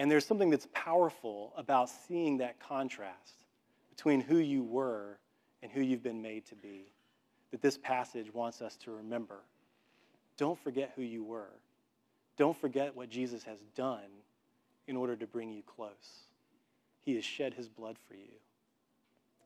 And 0.00 0.10
there's 0.10 0.24
something 0.24 0.48
that's 0.48 0.66
powerful 0.72 1.52
about 1.58 1.90
seeing 1.90 2.38
that 2.38 2.58
contrast 2.58 3.44
between 3.90 4.22
who 4.22 4.38
you 4.38 4.62
were 4.62 5.18
and 5.62 5.70
who 5.70 5.82
you've 5.82 6.02
been 6.02 6.22
made 6.22 6.46
to 6.46 6.54
be 6.54 6.86
that 7.50 7.60
this 7.60 7.76
passage 7.76 8.32
wants 8.32 8.62
us 8.62 8.76
to 8.76 8.92
remember. 8.92 9.40
Don't 10.38 10.58
forget 10.58 10.92
who 10.96 11.02
you 11.02 11.22
were. 11.22 11.50
Don't 12.38 12.56
forget 12.56 12.96
what 12.96 13.10
Jesus 13.10 13.42
has 13.42 13.58
done 13.76 14.08
in 14.86 14.96
order 14.96 15.16
to 15.16 15.26
bring 15.26 15.52
you 15.52 15.62
close. 15.62 16.24
He 17.04 17.14
has 17.16 17.24
shed 17.24 17.52
his 17.52 17.68
blood 17.68 17.96
for 18.08 18.14
you. 18.14 18.32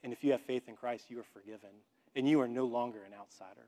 And 0.05 0.13
if 0.13 0.23
you 0.23 0.31
have 0.31 0.43
faith 0.43 0.69
in 0.69 0.77
Christ, 0.77 1.07
you 1.09 1.19
are 1.19 1.27
forgiven, 1.33 1.71
and 2.15 2.29
you 2.29 2.41
are 2.41 2.47
no 2.47 2.67
longer 2.67 3.01
an 3.05 3.13
outsider. 3.13 3.67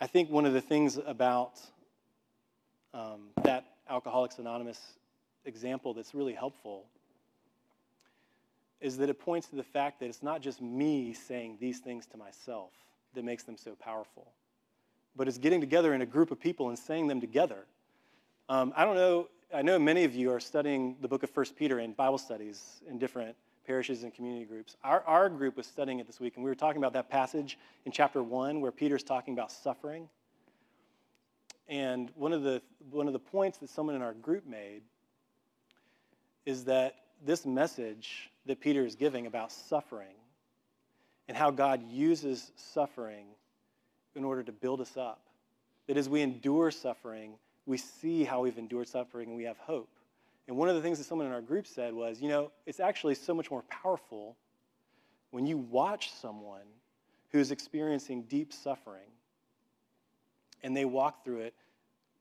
I 0.00 0.06
think 0.06 0.30
one 0.30 0.46
of 0.46 0.54
the 0.54 0.62
things 0.62 0.98
about 1.04 1.60
um, 2.94 3.28
that 3.42 3.64
Alcoholics 3.88 4.38
Anonymous 4.38 4.80
example 5.44 5.94
that's 5.94 6.14
really 6.14 6.34
helpful 6.34 6.84
is 8.80 8.96
that 8.98 9.08
it 9.08 9.18
points 9.18 9.48
to 9.48 9.56
the 9.56 9.62
fact 9.62 10.00
that 10.00 10.06
it's 10.06 10.22
not 10.22 10.40
just 10.40 10.60
me 10.60 11.12
saying 11.12 11.56
these 11.60 11.78
things 11.78 12.06
to 12.06 12.16
myself 12.16 12.70
that 13.14 13.24
makes 13.24 13.42
them 13.42 13.56
so 13.56 13.74
powerful, 13.74 14.32
but 15.16 15.26
it's 15.26 15.38
getting 15.38 15.60
together 15.60 15.94
in 15.94 16.02
a 16.02 16.06
group 16.06 16.30
of 16.30 16.38
people 16.38 16.68
and 16.68 16.78
saying 16.78 17.08
them 17.08 17.20
together. 17.20 17.66
Um, 18.48 18.72
I 18.76 18.84
don't 18.84 18.94
know 18.94 19.28
I 19.54 19.62
know 19.62 19.78
many 19.78 20.04
of 20.04 20.14
you 20.14 20.30
are 20.30 20.40
studying 20.40 20.96
the 21.00 21.08
book 21.08 21.22
of 21.22 21.34
1 21.34 21.46
Peter 21.56 21.80
in 21.80 21.92
Bible 21.92 22.18
studies 22.18 22.82
in 22.86 22.98
different 22.98 23.34
parishes 23.66 24.02
and 24.02 24.12
community 24.12 24.44
groups. 24.44 24.76
Our, 24.84 25.02
our 25.06 25.30
group 25.30 25.56
was 25.56 25.66
studying 25.66 26.00
it 26.00 26.06
this 26.06 26.20
week, 26.20 26.34
and 26.36 26.44
we 26.44 26.50
were 26.50 26.54
talking 26.54 26.76
about 26.76 26.92
that 26.92 27.08
passage 27.08 27.56
in 27.86 27.92
chapter 27.92 28.22
1 28.22 28.60
where 28.60 28.70
Peter's 28.70 29.02
talking 29.02 29.32
about 29.32 29.50
suffering. 29.50 30.06
And 31.68 32.10
one 32.14 32.32
of 32.32 32.42
the, 32.42 32.62
one 32.90 33.06
of 33.06 33.12
the 33.12 33.18
points 33.18 33.58
that 33.58 33.68
someone 33.68 33.94
in 33.94 34.02
our 34.02 34.14
group 34.14 34.46
made 34.46 34.82
is 36.46 36.64
that 36.64 36.94
this 37.24 37.44
message 37.44 38.30
that 38.46 38.60
Peter 38.60 38.86
is 38.86 38.94
giving 38.94 39.26
about 39.26 39.52
suffering 39.52 40.16
and 41.28 41.36
how 41.36 41.50
God 41.50 41.82
uses 41.90 42.52
suffering 42.56 43.26
in 44.14 44.24
order 44.24 44.42
to 44.42 44.52
build 44.52 44.80
us 44.80 44.96
up, 44.96 45.20
that 45.86 45.96
as 45.96 46.08
we 46.08 46.22
endure 46.22 46.70
suffering, 46.70 47.34
we 47.66 47.76
see 47.76 48.24
how 48.24 48.40
we've 48.40 48.56
endured 48.56 48.88
suffering 48.88 49.28
and 49.28 49.36
we 49.36 49.44
have 49.44 49.58
hope. 49.58 49.90
And 50.46 50.56
one 50.56 50.70
of 50.70 50.74
the 50.74 50.80
things 50.80 50.96
that 50.96 51.04
someone 51.04 51.26
in 51.26 51.32
our 51.34 51.42
group 51.42 51.66
said 51.66 51.92
was, 51.92 52.22
you 52.22 52.28
know, 52.28 52.50
it's 52.64 52.80
actually 52.80 53.14
so 53.14 53.34
much 53.34 53.50
more 53.50 53.62
powerful 53.68 54.34
when 55.30 55.46
you 55.46 55.58
watch 55.58 56.10
someone 56.12 56.64
who's 57.30 57.50
experiencing 57.50 58.22
deep 58.22 58.54
suffering 58.54 59.10
and 60.62 60.76
they 60.76 60.84
walk 60.84 61.24
through 61.24 61.40
it 61.40 61.54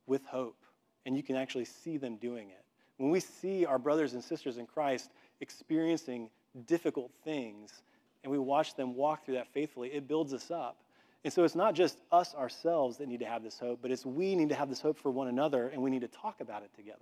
with 0.06 0.26
hope 0.26 0.58
and 1.06 1.16
you 1.16 1.24
can 1.24 1.36
actually 1.36 1.66
see 1.66 1.98
them 1.98 2.18
doing 2.18 2.50
it. 2.50 2.64
When 2.98 3.10
we 3.12 3.20
see 3.20 3.66
our 3.66 3.80
brothers 3.80 4.14
and 4.14 4.24
sisters 4.24 4.58
in 4.58 4.66
Christ 4.66 5.12
experiencing 5.40 6.30
difficult 6.66 7.12
things 7.24 7.82
and 8.24 8.32
we 8.32 8.40
watch 8.40 8.76
them 8.76 8.96
walk 8.96 9.26
through 9.26 9.36
that 9.36 9.48
faithfully, 9.54 9.90
it 9.90 10.08
builds 10.08 10.34
us 10.34 10.52
up. 10.52 10.78
And 11.24 11.32
so 11.32 11.44
it's 11.44 11.56
not 11.56 11.76
just 11.76 12.00
us 12.12 12.36
ourselves 12.36 12.98
that 12.98 13.08
need 13.08 13.20
to 13.20 13.26
have 13.26 13.44
this 13.44 13.60
hope, 13.60 13.80
but 13.82 13.92
it's 13.92 14.06
we 14.06 14.36
need 14.36 14.50
to 14.50 14.56
have 14.56 14.70
this 14.70 14.82
hope 14.82 14.98
for 14.98 15.12
one 15.12 15.28
another 15.28 15.70
and 15.70 15.82
we 15.82 15.90
need 15.90 16.02
to 16.02 16.08
talk 16.08 16.42
about 16.42 16.64
it 16.64 16.74
together. 16.76 17.00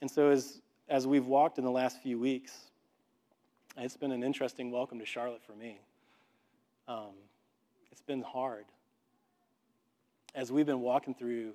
And 0.00 0.10
so 0.10 0.30
as, 0.30 0.60
as 0.88 1.06
we've 1.06 1.26
walked 1.26 1.58
in 1.58 1.64
the 1.64 1.70
last 1.70 2.02
few 2.02 2.18
weeks, 2.18 2.52
it's 3.76 3.96
been 3.96 4.12
an 4.12 4.22
interesting 4.22 4.70
welcome 4.70 4.98
to 4.98 5.06
Charlotte 5.06 5.42
for 5.42 5.52
me. 5.52 5.78
Um, 6.88 7.14
it's 7.92 8.00
been 8.00 8.22
hard. 8.22 8.64
As 10.34 10.50
we've 10.50 10.66
been 10.66 10.80
walking 10.80 11.14
through 11.14 11.52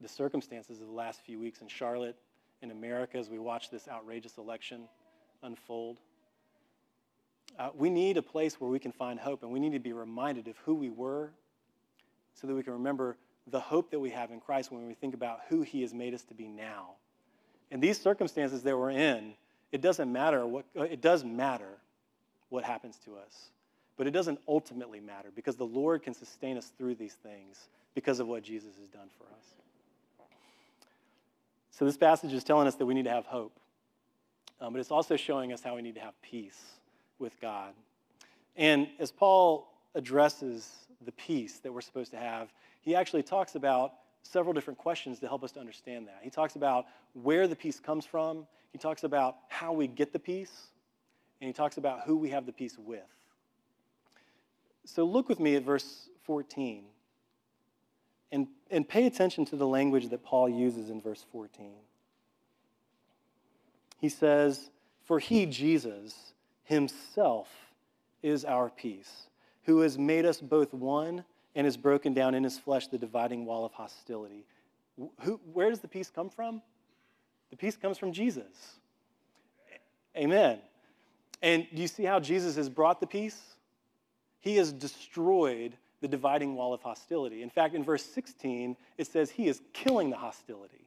the 0.00 0.08
circumstances 0.08 0.80
of 0.80 0.86
the 0.86 0.92
last 0.92 1.20
few 1.26 1.40
weeks 1.40 1.60
in 1.60 1.68
Charlotte, 1.68 2.16
in 2.62 2.70
America, 2.70 3.18
as 3.18 3.28
we 3.28 3.38
watch 3.38 3.70
this 3.70 3.88
outrageous 3.88 4.38
election 4.38 4.82
unfold, 5.42 5.98
uh, 7.58 7.70
we 7.76 7.90
need 7.90 8.16
a 8.16 8.22
place 8.22 8.60
where 8.60 8.70
we 8.70 8.78
can 8.78 8.92
find 8.92 9.18
hope, 9.18 9.42
and 9.42 9.50
we 9.50 9.60
need 9.60 9.72
to 9.72 9.78
be 9.80 9.92
reminded 9.92 10.48
of 10.48 10.56
who 10.58 10.74
we 10.74 10.90
were 10.90 11.30
so 12.34 12.46
that 12.46 12.54
we 12.54 12.62
can 12.62 12.72
remember 12.72 13.16
the 13.48 13.60
hope 13.60 13.90
that 13.90 14.00
we 14.00 14.10
have 14.10 14.30
in 14.30 14.40
Christ 14.40 14.72
when 14.72 14.86
we 14.86 14.94
think 14.94 15.14
about 15.14 15.40
who 15.48 15.62
He 15.62 15.82
has 15.82 15.92
made 15.92 16.14
us 16.14 16.22
to 16.24 16.34
be 16.34 16.48
now. 16.48 16.92
In 17.70 17.80
these 17.80 18.00
circumstances 18.00 18.62
that 18.62 18.76
we're 18.76 18.90
in, 18.90 19.34
it 19.72 19.80
doesn't 19.80 20.10
matter 20.10 20.46
what, 20.46 20.64
it 20.74 21.00
does 21.00 21.24
matter 21.24 21.78
what 22.48 22.64
happens 22.64 22.98
to 23.04 23.16
us, 23.16 23.50
but 23.96 24.06
it 24.06 24.10
doesn't 24.10 24.40
ultimately 24.48 25.00
matter 25.00 25.28
because 25.34 25.56
the 25.56 25.66
Lord 25.66 26.02
can 26.02 26.14
sustain 26.14 26.56
us 26.56 26.72
through 26.76 26.96
these 26.96 27.14
things 27.14 27.68
because 27.94 28.20
of 28.20 28.26
what 28.26 28.42
Jesus 28.42 28.70
has 28.78 28.88
done 28.88 29.08
for 29.18 29.24
us. 29.24 29.44
So, 31.70 31.84
this 31.84 31.96
passage 31.96 32.32
is 32.32 32.44
telling 32.44 32.68
us 32.68 32.76
that 32.76 32.86
we 32.86 32.94
need 32.94 33.04
to 33.04 33.10
have 33.10 33.26
hope, 33.26 33.58
um, 34.60 34.72
but 34.72 34.78
it's 34.78 34.92
also 34.92 35.16
showing 35.16 35.52
us 35.52 35.62
how 35.62 35.74
we 35.74 35.82
need 35.82 35.96
to 35.96 36.00
have 36.00 36.20
peace 36.22 36.60
with 37.18 37.40
God. 37.40 37.72
And 38.56 38.88
as 39.00 39.10
Paul 39.10 39.68
addresses 39.94 40.70
the 41.04 41.12
peace 41.12 41.58
that 41.58 41.72
we're 41.72 41.80
supposed 41.80 42.12
to 42.12 42.16
have, 42.16 42.52
he 42.80 42.94
actually 42.94 43.22
talks 43.22 43.56
about 43.56 43.94
several 44.22 44.52
different 44.52 44.78
questions 44.78 45.18
to 45.20 45.28
help 45.28 45.42
us 45.42 45.52
to 45.52 45.60
understand 45.60 46.06
that. 46.06 46.20
He 46.22 46.30
talks 46.30 46.56
about 46.56 46.86
where 47.14 47.46
the 47.48 47.56
peace 47.56 47.80
comes 47.80 48.06
from, 48.06 48.46
he 48.72 48.78
talks 48.78 49.04
about 49.04 49.36
how 49.48 49.72
we 49.72 49.86
get 49.86 50.12
the 50.12 50.18
peace, 50.18 50.68
and 51.40 51.48
he 51.48 51.52
talks 51.52 51.76
about 51.76 52.02
who 52.02 52.16
we 52.16 52.30
have 52.30 52.46
the 52.46 52.52
peace 52.52 52.76
with. 52.78 53.02
So 54.84 55.04
look 55.04 55.28
with 55.28 55.40
me 55.40 55.56
at 55.56 55.62
verse 55.62 56.08
14 56.24 56.84
and, 58.32 58.48
and 58.70 58.88
pay 58.88 59.06
attention 59.06 59.44
to 59.46 59.56
the 59.56 59.66
language 59.66 60.08
that 60.08 60.24
Paul 60.24 60.48
uses 60.48 60.90
in 60.90 61.00
verse 61.00 61.24
14. 61.30 61.70
He 64.00 64.08
says, 64.08 64.70
For 65.04 65.18
he, 65.18 65.46
Jesus, 65.46 66.34
himself 66.64 67.48
is 68.22 68.44
our 68.44 68.70
peace, 68.70 69.28
who 69.64 69.80
has 69.80 69.96
made 69.96 70.26
us 70.26 70.40
both 70.40 70.74
one 70.74 71.24
and 71.54 71.64
has 71.64 71.76
broken 71.76 72.12
down 72.12 72.34
in 72.34 72.42
his 72.42 72.58
flesh 72.58 72.88
the 72.88 72.98
dividing 72.98 73.46
wall 73.46 73.64
of 73.64 73.72
hostility. 73.72 74.44
Who, 75.20 75.40
where 75.52 75.70
does 75.70 75.80
the 75.80 75.88
peace 75.88 76.10
come 76.10 76.28
from? 76.28 76.60
The 77.50 77.56
peace 77.56 77.76
comes 77.76 77.98
from 77.98 78.12
Jesus. 78.12 78.78
Amen. 80.16 80.58
And 81.40 81.66
do 81.72 81.82
you 81.82 81.88
see 81.88 82.04
how 82.04 82.20
Jesus 82.20 82.56
has 82.56 82.68
brought 82.68 83.00
the 83.00 83.06
peace? 83.06 83.40
He 84.44 84.56
has 84.56 84.74
destroyed 84.74 85.72
the 86.02 86.08
dividing 86.08 86.54
wall 86.54 86.74
of 86.74 86.82
hostility. 86.82 87.42
In 87.42 87.48
fact, 87.48 87.74
in 87.74 87.82
verse 87.82 88.04
16, 88.04 88.76
it 88.98 89.06
says 89.06 89.30
he 89.30 89.48
is 89.48 89.62
killing 89.72 90.10
the 90.10 90.18
hostility. 90.18 90.84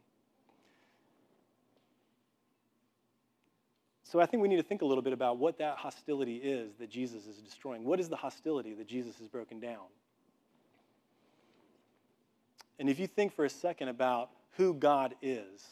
So 4.04 4.20
I 4.20 4.28
think 4.28 4.44
we 4.44 4.48
need 4.48 4.58
to 4.58 4.64
think 4.64 4.84
a 4.84 4.86
little 4.86 5.02
bit 5.02 5.12
about 5.12 5.40
what 5.40 5.58
that 5.58 5.78
hostility 5.78 6.36
is 6.36 6.76
that 6.76 6.92
Jesus 6.92 7.26
is 7.26 7.38
destroying. 7.38 7.84
What 7.84 8.00
is 8.00 8.10
the 8.10 8.16
hostility 8.16 8.76
that 8.76 8.88
Jesus 8.88 9.18
has 9.18 9.28
broken 9.28 9.60
down? 9.60 9.88
And 12.78 12.88
if 12.88 13.00
you 13.00 13.08
think 13.08 13.34
for 13.34 13.44
a 13.44 13.50
second 13.50 13.88
about 13.88 14.30
who 14.52 14.76
God 14.76 15.16
is, 15.24 15.66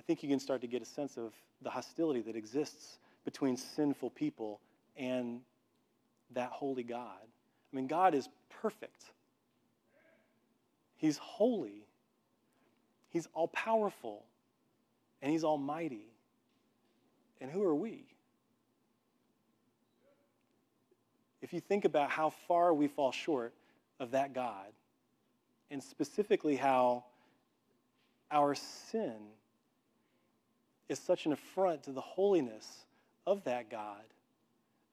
I 0.00 0.02
think 0.02 0.24
you 0.24 0.28
can 0.28 0.40
start 0.40 0.62
to 0.62 0.66
get 0.66 0.82
a 0.82 0.84
sense 0.84 1.16
of 1.16 1.32
the 1.62 1.70
hostility 1.70 2.22
that 2.22 2.34
exists 2.34 2.98
between 3.24 3.56
sinful 3.56 4.10
people 4.10 4.60
and 4.96 5.40
that 6.34 6.50
holy 6.50 6.82
God. 6.82 7.20
I 7.72 7.76
mean, 7.76 7.86
God 7.86 8.14
is 8.14 8.28
perfect, 8.62 9.04
He's 10.96 11.18
holy, 11.18 11.86
He's 13.10 13.28
all 13.34 13.48
powerful, 13.48 14.24
and 15.22 15.30
He's 15.30 15.44
almighty. 15.44 16.10
And 17.40 17.50
who 17.50 17.62
are 17.62 17.74
we? 17.74 18.04
If 21.42 21.52
you 21.52 21.60
think 21.60 21.84
about 21.84 22.10
how 22.10 22.30
far 22.30 22.72
we 22.72 22.88
fall 22.88 23.12
short 23.12 23.52
of 24.00 24.12
that 24.12 24.32
God, 24.32 24.72
and 25.70 25.82
specifically 25.82 26.56
how 26.56 27.04
our 28.30 28.54
sin 28.54 29.16
is 30.88 30.98
such 30.98 31.26
an 31.26 31.32
affront 31.32 31.82
to 31.82 31.92
the 31.92 32.00
holiness 32.00 32.66
of 33.26 33.44
that 33.44 33.70
God, 33.70 34.02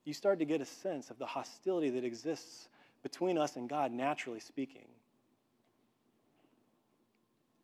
you 0.04 0.14
start 0.14 0.40
to 0.40 0.46
get 0.46 0.62
a 0.62 0.66
sense 0.66 1.10
of 1.10 1.20
the 1.20 1.26
hostility 1.26 1.90
that 1.92 2.04
exists 2.04 2.68
between 3.04 3.38
us 3.38 3.56
and 3.56 3.70
God, 3.70 3.92
naturally 3.92 4.40
speaking. 4.40 4.88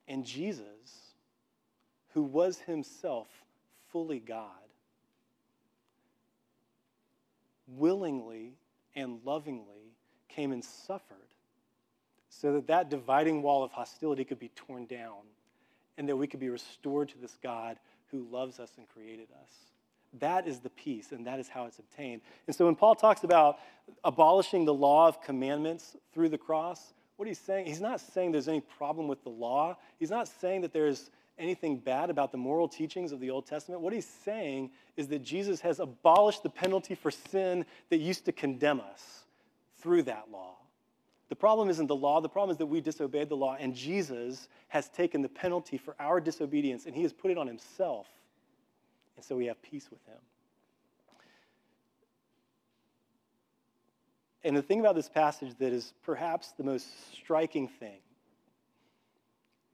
And 0.07 0.25
Jesus, 0.25 1.13
who 2.13 2.23
was 2.23 2.59
himself 2.59 3.27
fully 3.91 4.19
God, 4.19 4.49
willingly 7.67 8.53
and 8.95 9.19
lovingly 9.25 9.93
came 10.29 10.51
and 10.51 10.63
suffered 10.63 11.17
so 12.29 12.53
that 12.53 12.67
that 12.67 12.89
dividing 12.89 13.41
wall 13.41 13.63
of 13.63 13.71
hostility 13.71 14.23
could 14.23 14.39
be 14.39 14.49
torn 14.49 14.85
down 14.85 15.23
and 15.97 16.07
that 16.07 16.15
we 16.15 16.27
could 16.27 16.39
be 16.39 16.49
restored 16.49 17.09
to 17.09 17.17
this 17.17 17.37
God 17.41 17.77
who 18.11 18.27
loves 18.31 18.59
us 18.59 18.71
and 18.77 18.87
created 18.87 19.27
us. 19.41 19.51
That 20.19 20.47
is 20.47 20.59
the 20.59 20.69
peace, 20.69 21.11
and 21.11 21.25
that 21.27 21.39
is 21.39 21.47
how 21.47 21.65
it's 21.65 21.79
obtained. 21.79 22.21
And 22.47 22.55
so 22.55 22.65
when 22.65 22.75
Paul 22.75 22.95
talks 22.95 23.23
about 23.23 23.59
abolishing 24.03 24.65
the 24.65 24.73
law 24.73 25.07
of 25.07 25.21
commandments 25.21 25.95
through 26.13 26.29
the 26.29 26.37
cross, 26.37 26.93
what 27.17 27.27
he's 27.27 27.39
saying, 27.39 27.65
he's 27.65 27.81
not 27.81 27.99
saying 27.99 28.31
there's 28.31 28.47
any 28.47 28.61
problem 28.61 29.07
with 29.07 29.23
the 29.23 29.29
law. 29.29 29.77
He's 29.99 30.11
not 30.11 30.27
saying 30.27 30.61
that 30.61 30.71
there's 30.73 31.09
anything 31.39 31.77
bad 31.77 32.09
about 32.09 32.31
the 32.31 32.37
moral 32.37 32.67
teachings 32.67 33.11
of 33.11 33.19
the 33.19 33.29
Old 33.29 33.45
Testament. 33.45 33.81
What 33.81 33.93
he's 33.93 34.07
saying 34.07 34.71
is 34.95 35.07
that 35.07 35.23
Jesus 35.23 35.61
has 35.61 35.79
abolished 35.79 36.43
the 36.43 36.49
penalty 36.49 36.95
for 36.95 37.11
sin 37.11 37.65
that 37.89 37.97
used 37.97 38.25
to 38.25 38.31
condemn 38.31 38.79
us 38.79 39.23
through 39.79 40.03
that 40.03 40.25
law. 40.31 40.55
The 41.29 41.35
problem 41.35 41.69
isn't 41.69 41.87
the 41.87 41.95
law, 41.95 42.21
the 42.21 42.29
problem 42.29 42.51
is 42.51 42.57
that 42.57 42.65
we 42.67 42.81
disobeyed 42.81 43.29
the 43.29 43.35
law, 43.35 43.57
and 43.59 43.75
Jesus 43.75 44.47
has 44.69 44.89
taken 44.89 45.21
the 45.21 45.29
penalty 45.29 45.77
for 45.77 45.95
our 45.99 46.19
disobedience 46.19 46.85
and 46.85 46.95
he 46.95 47.03
has 47.03 47.13
put 47.13 47.31
it 47.31 47.37
on 47.37 47.47
himself. 47.47 48.07
And 49.17 49.25
so 49.25 49.35
we 49.35 49.47
have 49.47 49.61
peace 49.61 49.89
with 49.89 50.05
him. 50.05 50.19
And 54.43 54.55
the 54.55 54.61
thing 54.61 54.79
about 54.79 54.95
this 54.95 55.09
passage 55.09 55.53
that 55.59 55.73
is 55.73 55.91
perhaps 56.03 56.53
the 56.57 56.63
most 56.63 56.87
striking 57.13 57.67
thing 57.67 57.99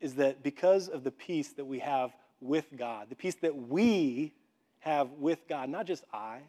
is 0.01 0.15
that 0.15 0.41
because 0.41 0.87
of 0.87 1.03
the 1.03 1.11
peace 1.11 1.49
that 1.49 1.65
we 1.65 1.79
have 1.79 2.11
with 2.41 2.65
God, 2.75 3.07
the 3.09 3.15
peace 3.15 3.35
that 3.35 3.55
we 3.55 4.33
have 4.79 5.11
with 5.11 5.47
God, 5.47 5.69
not 5.69 5.85
just 5.85 6.03
I, 6.11 6.39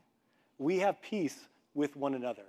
we 0.59 0.79
have 0.79 1.03
peace 1.03 1.39
with 1.75 1.97
one 1.97 2.15
another. 2.15 2.47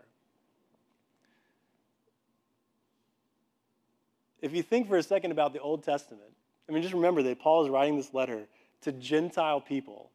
If 4.41 4.53
you 4.53 4.63
think 4.63 4.88
for 4.88 4.97
a 4.97 5.03
second 5.03 5.31
about 5.31 5.53
the 5.53 5.60
Old 5.60 5.84
Testament, 5.84 6.31
I 6.69 6.71
mean, 6.71 6.84
just 6.84 6.93
remember 6.93 7.23
that 7.23 7.39
Paul 7.39 7.65
is 7.65 7.69
writing 7.69 7.97
this 7.97 8.13
letter 8.13 8.47
to 8.81 8.91
Gentile 8.91 9.60
people. 9.60 10.12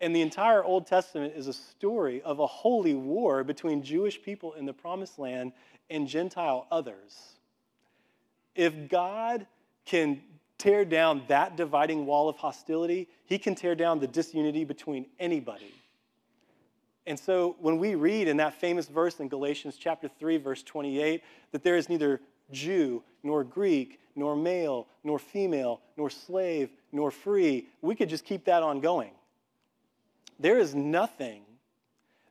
And 0.00 0.16
the 0.16 0.22
entire 0.22 0.64
Old 0.64 0.86
Testament 0.86 1.34
is 1.36 1.46
a 1.46 1.52
story 1.52 2.22
of 2.22 2.38
a 2.38 2.46
holy 2.46 2.94
war 2.94 3.44
between 3.44 3.82
Jewish 3.82 4.22
people 4.22 4.54
in 4.54 4.64
the 4.64 4.72
promised 4.72 5.18
land 5.18 5.52
and 5.90 6.08
Gentile 6.08 6.66
others. 6.70 7.34
If 8.54 8.88
God 8.88 9.46
can 9.84 10.22
tear 10.56 10.84
down 10.84 11.22
that 11.28 11.56
dividing 11.56 12.06
wall 12.06 12.28
of 12.28 12.36
hostility, 12.36 13.08
he 13.26 13.38
can 13.38 13.54
tear 13.54 13.74
down 13.74 13.98
the 13.98 14.06
disunity 14.06 14.64
between 14.64 15.06
anybody. 15.18 15.74
And 17.06 17.18
so 17.18 17.56
when 17.60 17.78
we 17.78 17.94
read 17.94 18.28
in 18.28 18.36
that 18.38 18.54
famous 18.54 18.86
verse 18.86 19.20
in 19.20 19.28
Galatians 19.28 19.76
chapter 19.78 20.08
3 20.08 20.36
verse 20.36 20.62
28 20.62 21.22
that 21.52 21.62
there 21.62 21.76
is 21.76 21.88
neither 21.88 22.20
Jew 22.52 23.02
nor 23.22 23.42
Greek 23.42 24.00
nor 24.14 24.36
male 24.36 24.86
nor 25.02 25.18
female 25.18 25.80
nor 25.96 26.10
slave 26.10 26.70
nor 26.92 27.10
free, 27.10 27.66
we 27.80 27.94
could 27.94 28.08
just 28.08 28.24
keep 28.24 28.44
that 28.44 28.62
on 28.62 28.80
going. 28.80 29.10
There 30.40 30.58
is 30.58 30.74
nothing 30.74 31.42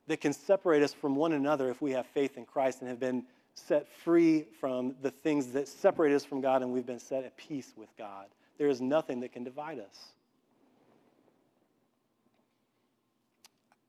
that 0.08 0.20
can 0.20 0.34
separate 0.34 0.82
us 0.82 0.94
from 0.94 1.16
one 1.16 1.32
another 1.32 1.70
if 1.70 1.80
we 1.80 1.92
have 1.92 2.08
faith 2.08 2.38
in 2.38 2.46
Christ 2.46 2.82
and 2.82 2.90
have 2.90 3.00
been 3.00 3.24
set 3.54 3.88
free 3.88 4.46
from 4.60 4.96
the 5.04 5.12
things 5.12 5.52
that 5.52 5.68
separate 5.68 6.14
us 6.14 6.26
from 6.26 6.42
God 6.42 6.64
and 6.64 6.74
we've 6.74 6.86
been 6.86 7.00
set 7.00 7.24
at 7.24 7.38
peace 7.38 7.72
with 7.78 7.90
God. 7.98 8.26
There 8.58 8.68
is 8.68 8.82
nothing 8.82 9.20
that 9.20 9.32
can 9.32 9.44
divide 9.44 9.78
us. 9.78 10.08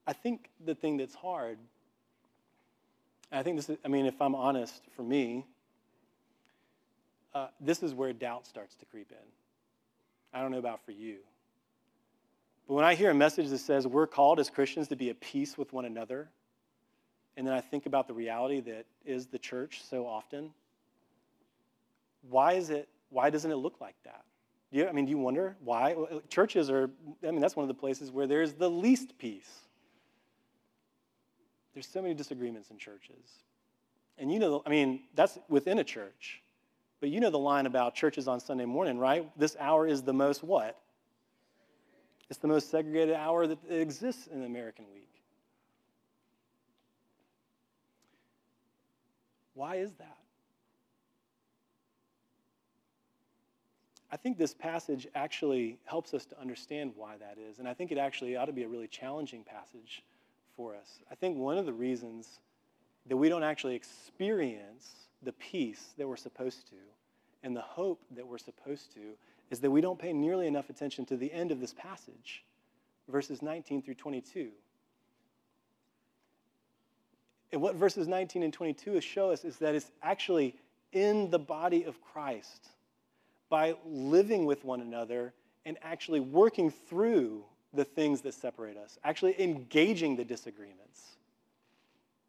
I 0.06 0.12
think 0.12 0.50
the 0.62 0.74
thing 0.74 0.98
that's 0.98 1.14
hard, 1.14 1.56
I 3.32 3.42
think 3.42 3.56
this 3.56 3.70
is, 3.70 3.78
I 3.84 3.88
mean, 3.88 4.04
if 4.04 4.20
I'm 4.20 4.34
honest, 4.34 4.82
for 4.96 5.02
me, 5.02 5.46
uh, 7.34 7.46
this 7.58 7.82
is 7.82 7.94
where 7.94 8.12
doubt 8.12 8.46
starts 8.46 8.74
to 8.76 8.86
creep 8.86 9.10
in. 9.12 10.38
I 10.38 10.42
don't 10.42 10.50
know 10.50 10.58
about 10.58 10.84
for 10.84 10.92
you. 10.92 11.18
But 12.70 12.76
when 12.76 12.84
I 12.84 12.94
hear 12.94 13.10
a 13.10 13.14
message 13.14 13.48
that 13.48 13.58
says 13.58 13.84
we're 13.88 14.06
called 14.06 14.38
as 14.38 14.48
Christians 14.48 14.86
to 14.88 14.96
be 14.96 15.10
at 15.10 15.18
peace 15.18 15.58
with 15.58 15.72
one 15.72 15.86
another, 15.86 16.28
and 17.36 17.44
then 17.44 17.52
I 17.52 17.60
think 17.60 17.86
about 17.86 18.06
the 18.06 18.14
reality 18.14 18.60
that 18.60 18.86
is 19.04 19.26
the 19.26 19.40
church 19.40 19.82
so 19.82 20.06
often, 20.06 20.52
why 22.28 22.52
is 22.52 22.70
it, 22.70 22.88
why 23.08 23.28
doesn't 23.28 23.50
it 23.50 23.56
look 23.56 23.80
like 23.80 23.96
that? 24.04 24.22
Do 24.70 24.78
you, 24.78 24.86
I 24.86 24.92
mean, 24.92 25.04
do 25.04 25.10
you 25.10 25.18
wonder 25.18 25.56
why? 25.64 25.94
Uh, 25.94 26.20
churches 26.28 26.70
are, 26.70 26.88
I 27.26 27.32
mean, 27.32 27.40
that's 27.40 27.56
one 27.56 27.64
of 27.64 27.68
the 27.68 27.74
places 27.74 28.12
where 28.12 28.28
there's 28.28 28.52
the 28.52 28.70
least 28.70 29.18
peace. 29.18 29.50
There's 31.74 31.88
so 31.88 32.00
many 32.00 32.14
disagreements 32.14 32.70
in 32.70 32.78
churches. 32.78 33.42
And 34.16 34.32
you 34.32 34.38
know, 34.38 34.62
I 34.64 34.70
mean, 34.70 35.00
that's 35.16 35.40
within 35.48 35.80
a 35.80 35.84
church. 35.84 36.40
But 37.00 37.08
you 37.08 37.18
know 37.18 37.30
the 37.30 37.38
line 37.40 37.66
about 37.66 37.96
churches 37.96 38.28
on 38.28 38.38
Sunday 38.38 38.64
morning, 38.64 38.96
right? 38.96 39.28
This 39.36 39.56
hour 39.58 39.88
is 39.88 40.02
the 40.02 40.12
most 40.12 40.44
what? 40.44 40.78
It's 42.30 42.38
the 42.38 42.48
most 42.48 42.70
segregated 42.70 43.14
hour 43.14 43.48
that 43.48 43.58
exists 43.68 44.28
in 44.28 44.40
the 44.40 44.46
American 44.46 44.84
week. 44.94 45.10
Why 49.54 49.76
is 49.76 49.92
that? 49.94 50.16
I 54.12 54.16
think 54.16 54.38
this 54.38 54.54
passage 54.54 55.06
actually 55.14 55.78
helps 55.84 56.14
us 56.14 56.24
to 56.26 56.40
understand 56.40 56.92
why 56.96 57.16
that 57.18 57.36
is. 57.38 57.58
And 57.58 57.68
I 57.68 57.74
think 57.74 57.92
it 57.92 57.98
actually 57.98 58.36
ought 58.36 58.46
to 58.46 58.52
be 58.52 58.62
a 58.62 58.68
really 58.68 58.88
challenging 58.88 59.44
passage 59.44 60.02
for 60.56 60.74
us. 60.74 61.00
I 61.10 61.16
think 61.16 61.36
one 61.36 61.58
of 61.58 61.66
the 61.66 61.72
reasons 61.72 62.40
that 63.06 63.16
we 63.16 63.28
don't 63.28 63.44
actually 63.44 63.74
experience 63.74 65.08
the 65.22 65.32
peace 65.32 65.94
that 65.98 66.08
we're 66.08 66.16
supposed 66.16 66.68
to 66.68 66.76
and 67.42 67.56
the 67.56 67.60
hope 67.60 68.00
that 68.14 68.26
we're 68.26 68.38
supposed 68.38 68.92
to 68.94 69.00
is 69.50 69.60
that 69.60 69.70
we 69.70 69.80
don't 69.80 69.98
pay 69.98 70.12
nearly 70.12 70.46
enough 70.46 70.70
attention 70.70 71.04
to 71.06 71.16
the 71.16 71.32
end 71.32 71.50
of 71.50 71.60
this 71.60 71.74
passage, 71.74 72.44
verses 73.08 73.42
19 73.42 73.82
through 73.82 73.94
22. 73.94 74.50
And 77.52 77.60
what 77.60 77.74
verses 77.74 78.06
19 78.06 78.42
and 78.42 78.52
22 78.52 79.00
show 79.00 79.30
us 79.32 79.44
is 79.44 79.56
that 79.56 79.74
it's 79.74 79.90
actually 80.02 80.56
in 80.92 81.30
the 81.30 81.38
body 81.38 81.84
of 81.84 82.00
Christ 82.00 82.68
by 83.48 83.74
living 83.84 84.44
with 84.44 84.64
one 84.64 84.80
another 84.80 85.32
and 85.66 85.76
actually 85.82 86.20
working 86.20 86.70
through 86.70 87.44
the 87.74 87.84
things 87.84 88.20
that 88.22 88.34
separate 88.34 88.76
us, 88.76 88.98
actually 89.04 89.40
engaging 89.40 90.16
the 90.16 90.24
disagreements. 90.24 91.16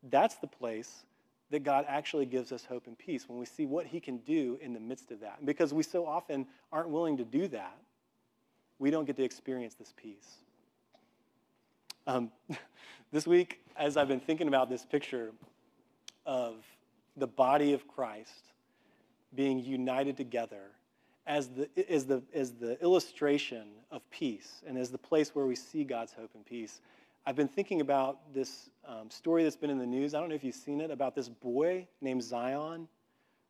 That's 0.10 0.36
the 0.36 0.48
place 0.48 1.06
that 1.52 1.64
God 1.64 1.86
actually 1.88 2.26
gives 2.26 2.52
us 2.52 2.66
hope 2.66 2.88
and 2.88 2.98
peace 2.98 3.28
when 3.28 3.38
we 3.38 3.46
see 3.46 3.66
what 3.66 3.86
He 3.86 4.00
can 4.00 4.18
do 4.20 4.58
in 4.62 4.74
the 4.74 4.80
midst 4.80 5.12
of 5.12 5.20
that. 5.20 5.36
And 5.38 5.46
because 5.46 5.74
we 5.74 5.84
so 5.84 6.06
often 6.06 6.48
aren't 6.72 6.90
willing 6.90 7.18
to 7.18 7.26
do 7.26 7.48
that, 7.50 7.78
we 8.80 8.90
don't 8.90 9.06
get 9.06 9.18
to 9.18 9.24
experience 9.24 9.76
this 9.76 9.94
peace. 9.96 10.38
Um, 12.08 12.32
this 13.12 13.28
week, 13.28 13.60
as 13.78 13.98
I've 13.98 14.08
been 14.08 14.20
thinking 14.20 14.48
about 14.48 14.70
this 14.70 14.86
picture 14.86 15.32
of 16.26 16.56
the 17.18 17.28
body 17.28 17.74
of 17.74 17.88
Christ 17.88 18.54
being 19.36 19.60
united 19.60 20.18
together 20.18 20.72
as 21.28 21.50
the, 21.50 21.70
as, 21.90 22.06
the, 22.06 22.24
as 22.34 22.52
the 22.54 22.82
illustration 22.82 23.68
of 23.92 24.02
peace 24.10 24.62
and 24.66 24.78
as 24.78 24.90
the 24.90 24.98
place 24.98 25.36
where 25.36 25.46
we 25.46 25.56
see 25.56 25.84
God's 25.84 26.14
hope 26.14 26.32
and 26.34 26.46
peace, 26.46 26.82
I've 27.26 27.36
been 27.36 27.48
thinking 27.48 27.82
about 27.82 28.34
this 28.34 28.70
um, 28.84 29.12
story 29.12 29.44
that's 29.44 29.56
been 29.56 29.70
in 29.70 29.78
the 29.78 29.86
news. 29.86 30.16
I 30.16 30.20
don't 30.20 30.30
know 30.30 30.36
if 30.36 30.44
you've 30.44 30.56
seen 30.56 30.82
it 30.82 30.90
about 30.90 31.14
this 31.14 31.30
boy 31.30 31.88
named 32.02 32.24
Zion 32.24 32.88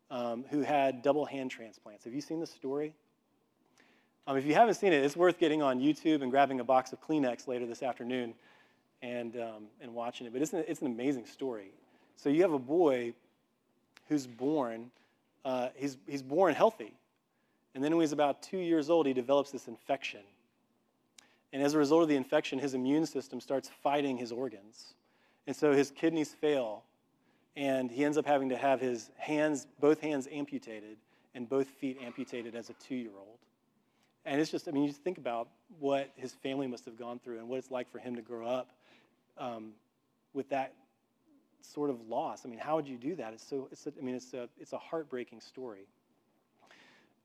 um, 0.10 0.44
who 0.50 0.62
had 0.62 1.02
double 1.02 1.26
hand 1.26 1.52
transplants. 1.52 2.04
Have 2.04 2.14
you 2.14 2.20
seen 2.20 2.42
the 2.42 2.48
story? 2.48 2.94
Um, 4.28 4.36
if 4.36 4.46
you 4.46 4.54
haven't 4.54 4.74
seen 4.74 4.92
it, 4.92 5.04
it's 5.06 5.16
worth 5.16 5.40
getting 5.40 5.62
on 5.62 5.80
YouTube 5.80 6.22
and 6.22 6.30
grabbing 6.30 6.60
a 6.60 6.66
box 6.66 6.92
of 6.92 7.02
Kleenex 7.02 7.48
later 7.48 7.66
this 7.66 7.82
afternoon 7.82 8.34
and, 9.02 9.38
um, 9.38 9.64
and 9.80 9.94
watching 9.94 10.28
it. 10.28 10.34
But 10.34 10.42
it's 10.42 10.52
an, 10.52 10.66
it's 10.68 10.82
an 10.82 10.88
amazing 10.88 11.26
story. 11.26 11.72
So 12.18 12.28
you 12.28 12.42
have 12.42 12.54
a 12.54 12.60
boy 12.60 13.14
who's 14.10 14.28
born, 14.28 14.92
uh, 15.46 15.70
he's, 15.76 15.98
he's 16.08 16.22
born 16.22 16.54
healthy. 16.54 16.94
And 17.74 17.82
then 17.82 17.96
when 17.96 18.04
he's 18.04 18.12
about 18.12 18.44
two 18.44 18.60
years 18.60 18.90
old, 18.90 19.08
he 19.08 19.14
develops 19.14 19.50
this 19.52 19.70
infection. 19.70 20.22
And 21.54 21.62
as 21.62 21.74
a 21.74 21.78
result 21.78 22.04
of 22.04 22.10
the 22.10 22.16
infection, 22.16 22.60
his 22.60 22.74
immune 22.74 23.06
system 23.06 23.42
starts 23.42 23.70
fighting 23.84 24.18
his 24.18 24.32
organs. 24.32 24.94
And 25.48 25.56
so 25.56 25.74
his 25.74 25.92
kidneys 25.92 26.34
fail, 26.34 26.84
and 27.56 27.92
he 27.92 28.06
ends 28.06 28.18
up 28.18 28.26
having 28.26 28.50
to 28.50 28.58
have 28.58 28.80
his 28.80 29.10
hands, 29.18 29.68
both 29.80 30.00
hands 30.00 30.28
amputated, 30.32 30.98
and 31.36 31.50
both 31.50 31.68
feet 31.68 31.98
amputated 32.04 32.56
as 32.56 32.70
a 32.70 32.74
two 32.74 32.96
year 32.96 33.12
old. 33.18 33.40
And 34.26 34.40
it's 34.40 34.52
just, 34.52 34.68
I 34.68 34.72
mean, 34.72 34.84
you 34.84 34.92
think 34.92 35.18
about 35.18 35.50
what 35.80 36.12
his 36.16 36.34
family 36.34 36.68
must 36.68 36.86
have 36.86 36.98
gone 36.98 37.20
through 37.20 37.40
and 37.40 37.50
what 37.50 37.58
it's 37.58 37.72
like 37.72 37.92
for 37.92 37.98
him 37.98 38.16
to 38.16 38.22
grow 38.22 38.46
up 38.46 38.70
um, 39.38 39.72
with 40.34 40.50
that 40.50 40.74
sort 41.62 41.90
of 41.90 42.08
loss. 42.08 42.46
I 42.46 42.50
mean, 42.50 42.60
how 42.60 42.76
would 42.76 42.88
you 42.88 42.98
do 42.98 43.16
that? 43.16 43.34
It's 43.34 43.48
so, 43.48 43.68
it's 43.72 43.88
I 43.88 44.04
mean, 44.04 44.16
it's 44.16 44.34
a, 44.34 44.48
it's 44.60 44.74
a 44.74 44.78
heartbreaking 44.78 45.42
story. 45.42 45.88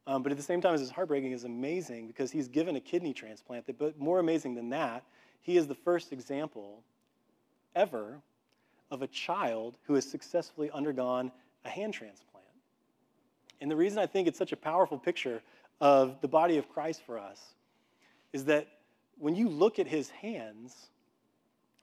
Um, 0.07 0.23
but 0.23 0.31
at 0.31 0.39
the 0.39 0.45
same 0.45 0.61
time 0.61 0.75
it's 0.75 0.91
heartbreaking, 0.91 1.33
is 1.33 1.45
amazing 1.45 2.07
because 2.07 2.31
he's 2.31 2.49
given 2.49 2.77
a 2.77 2.81
kidney 2.81 3.13
transplant. 3.13 3.67
That, 3.67 3.79
but 3.79 3.99
more 3.99 4.21
amazing 4.21 4.55
than 4.55 4.69
that, 4.71 5.05
he 5.43 5.57
is 5.57 5.67
the 5.67 5.75
first 5.75 6.13
example 6.13 6.83
ever 7.75 8.21
of 8.91 9.03
a 9.03 9.07
child 9.09 9.79
who 9.87 9.95
has 9.95 10.09
successfully 10.09 10.71
undergone 10.73 11.33
a 11.65 11.69
hand 11.69 11.93
transplant. 11.93 12.47
And 13.61 13.71
the 13.71 13.77
reason 13.77 13.99
I 13.99 14.07
think 14.07 14.29
it's 14.29 14.39
such 14.39 14.53
a 14.53 14.57
powerful 14.57 14.99
picture 14.99 15.43
of 15.81 16.21
the 16.21 16.29
body 16.29 16.57
of 16.57 16.69
Christ 16.69 17.03
for 17.05 17.19
us 17.19 17.41
is 18.33 18.45
that 18.45 18.69
when 19.19 19.35
you 19.35 19.49
look 19.49 19.79
at 19.79 19.89
his 19.89 20.11
hands, 20.11 20.75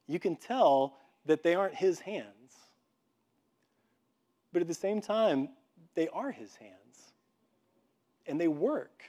you 0.07 0.19
can 0.19 0.35
tell 0.35 0.97
that 1.25 1.43
they 1.43 1.55
aren't 1.55 1.75
his 1.75 1.99
hands. 1.99 2.27
But 4.53 4.61
at 4.61 4.67
the 4.67 4.73
same 4.73 5.01
time, 5.01 5.49
they 5.95 6.07
are 6.09 6.31
his 6.31 6.55
hands 6.55 6.82
and 8.27 8.39
they 8.39 8.47
work. 8.47 9.03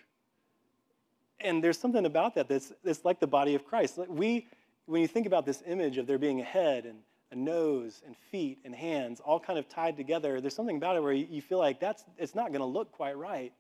And 1.40 1.62
there's 1.62 1.78
something 1.78 2.06
about 2.06 2.34
that 2.36 2.48
that's, 2.48 2.72
that's 2.82 3.04
like 3.04 3.20
the 3.20 3.26
body 3.26 3.54
of 3.54 3.64
Christ. 3.64 3.98
We, 4.08 4.46
when 4.86 5.00
you 5.00 5.08
think 5.08 5.26
about 5.26 5.44
this 5.44 5.62
image 5.66 5.98
of 5.98 6.06
there 6.06 6.18
being 6.18 6.40
a 6.40 6.44
head 6.44 6.86
and 6.86 6.98
a 7.30 7.36
nose 7.36 8.02
and 8.06 8.16
feet 8.30 8.58
and 8.64 8.74
hands 8.74 9.20
all 9.20 9.40
kind 9.40 9.58
of 9.58 9.68
tied 9.68 9.96
together, 9.96 10.40
there's 10.40 10.54
something 10.54 10.76
about 10.76 10.96
it 10.96 11.02
where 11.02 11.12
you, 11.12 11.42
feel 11.42 11.58
like 11.58 11.80
that's, 11.80 12.04
it's 12.18 12.34
not 12.34 12.48
going 12.48 12.60
to 12.60 12.66
look 12.66 12.92
quite 12.92 13.16
right. 13.16 13.52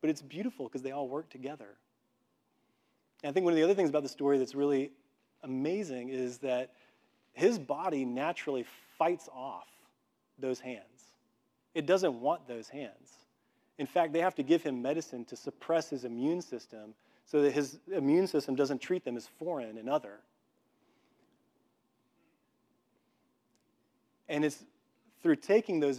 But 0.00 0.10
it's 0.10 0.22
beautiful 0.22 0.66
because 0.66 0.82
they 0.82 0.90
all 0.90 1.08
work 1.08 1.30
together. 1.30 1.68
And 3.22 3.30
I 3.30 3.32
think 3.32 3.44
one 3.44 3.52
of 3.52 3.56
the 3.56 3.62
other 3.62 3.74
things 3.74 3.88
about 3.88 4.02
the 4.02 4.08
story 4.08 4.38
that's 4.38 4.54
really 4.54 4.90
amazing 5.42 6.08
is 6.08 6.38
that 6.38 6.72
his 7.32 7.58
body 7.58 8.04
naturally 8.04 8.64
fights 8.98 9.28
off 9.34 9.68
those 10.38 10.60
hands. 10.60 10.82
It 11.74 11.86
doesn't 11.86 12.20
want 12.20 12.46
those 12.46 12.68
hands. 12.68 13.12
In 13.78 13.86
fact, 13.86 14.12
they 14.12 14.20
have 14.20 14.34
to 14.36 14.42
give 14.42 14.62
him 14.62 14.82
medicine 14.82 15.24
to 15.26 15.36
suppress 15.36 15.90
his 15.90 16.04
immune 16.04 16.40
system 16.40 16.94
so 17.26 17.42
that 17.42 17.52
his 17.52 17.78
immune 17.92 18.26
system 18.26 18.54
doesn't 18.54 18.80
treat 18.80 19.04
them 19.04 19.16
as 19.16 19.26
foreign 19.38 19.78
and 19.78 19.88
other. 19.88 20.20
And 24.28 24.44
it's 24.44 24.64
through 25.22 25.36
taking 25.36 25.80
those 25.80 25.98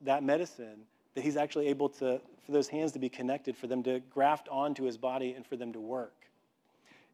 that 0.00 0.22
medicine 0.22 0.80
that 1.14 1.22
he's 1.22 1.36
actually 1.36 1.68
able 1.68 1.88
to, 1.90 2.20
for 2.44 2.52
those 2.52 2.68
hands 2.68 2.92
to 2.92 2.98
be 2.98 3.08
connected, 3.08 3.56
for 3.56 3.66
them 3.66 3.82
to 3.82 4.00
graft 4.10 4.48
onto 4.48 4.84
his 4.84 4.96
body 4.96 5.32
and 5.32 5.46
for 5.46 5.56
them 5.56 5.72
to 5.74 5.80
work. 5.80 6.14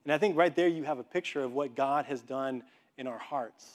And 0.04 0.12
I 0.12 0.18
think 0.18 0.36
right 0.36 0.54
there 0.54 0.68
you 0.68 0.84
have 0.84 0.98
a 0.98 1.04
picture 1.04 1.42
of 1.42 1.52
what 1.52 1.74
God 1.74 2.06
has 2.06 2.22
done 2.22 2.62
in 2.96 3.06
our 3.06 3.18
hearts 3.18 3.66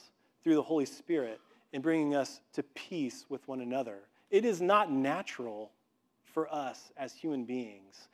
through 0.43 0.55
the 0.55 0.63
Holy 0.63 0.85
Spirit 0.85 1.39
in 1.73 1.81
bringing 1.81 2.15
us 2.15 2.39
to 2.53 2.63
peace 2.63 3.25
with 3.29 3.45
one 3.47 3.61
another. 3.61 3.99
It 4.31 4.45
is 4.45 4.61
not 4.61 4.91
natural 4.91 5.71
for 6.33 6.53
us 6.53 6.91
as 6.97 7.13
human 7.13 7.45
beings 7.45 8.07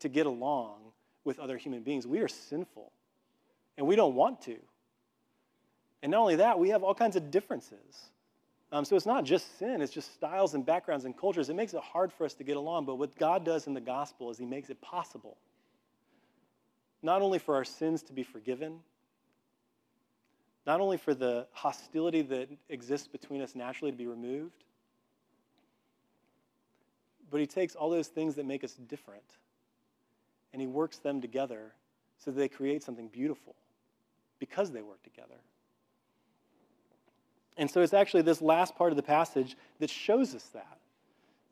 to 0.00 0.08
get 0.08 0.26
along 0.26 0.80
with 1.24 1.38
other 1.38 1.56
human 1.56 1.82
beings. 1.82 2.06
We 2.06 2.20
are 2.20 2.28
sinful, 2.28 2.92
and 3.78 3.86
we 3.86 3.96
don't 3.96 4.14
want 4.14 4.42
to. 4.42 4.56
And 6.02 6.12
not 6.12 6.20
only 6.20 6.36
that, 6.36 6.58
we 6.58 6.68
have 6.68 6.82
all 6.82 6.94
kinds 6.94 7.16
of 7.16 7.30
differences. 7.30 8.10
Um, 8.70 8.84
so 8.84 8.96
it's 8.96 9.06
not 9.06 9.24
just 9.24 9.58
sin, 9.58 9.80
it's 9.80 9.92
just 9.92 10.12
styles 10.14 10.54
and 10.54 10.66
backgrounds 10.66 11.04
and 11.04 11.16
cultures. 11.16 11.48
It 11.48 11.54
makes 11.54 11.74
it 11.74 11.80
hard 11.80 12.12
for 12.12 12.24
us 12.24 12.34
to 12.34 12.44
get 12.44 12.56
along, 12.56 12.86
but 12.86 12.96
what 12.96 13.16
God 13.16 13.44
does 13.44 13.66
in 13.66 13.74
the 13.74 13.80
gospel 13.80 14.30
is 14.30 14.38
He 14.38 14.44
makes 14.44 14.68
it 14.68 14.80
possible. 14.80 15.38
Not 17.02 17.22
only 17.22 17.38
for 17.38 17.54
our 17.54 17.64
sins 17.64 18.02
to 18.04 18.12
be 18.12 18.22
forgiven, 18.22 18.80
not 20.66 20.80
only 20.80 20.96
for 20.96 21.14
the 21.14 21.46
hostility 21.52 22.22
that 22.22 22.48
exists 22.68 23.06
between 23.06 23.42
us 23.42 23.54
naturally 23.54 23.90
to 23.90 23.96
be 23.96 24.06
removed, 24.06 24.64
but 27.34 27.40
he 27.40 27.48
takes 27.48 27.74
all 27.74 27.90
those 27.90 28.06
things 28.06 28.36
that 28.36 28.46
make 28.46 28.62
us 28.62 28.74
different 28.74 29.24
and 30.52 30.62
he 30.62 30.68
works 30.68 30.98
them 30.98 31.20
together 31.20 31.72
so 32.16 32.30
that 32.30 32.38
they 32.38 32.46
create 32.46 32.80
something 32.80 33.08
beautiful 33.08 33.56
because 34.38 34.70
they 34.70 34.82
work 34.82 35.02
together. 35.02 35.34
And 37.56 37.68
so 37.68 37.80
it's 37.80 37.92
actually 37.92 38.22
this 38.22 38.40
last 38.40 38.76
part 38.76 38.92
of 38.92 38.96
the 38.96 39.02
passage 39.02 39.56
that 39.80 39.90
shows 39.90 40.32
us 40.32 40.44
that. 40.54 40.78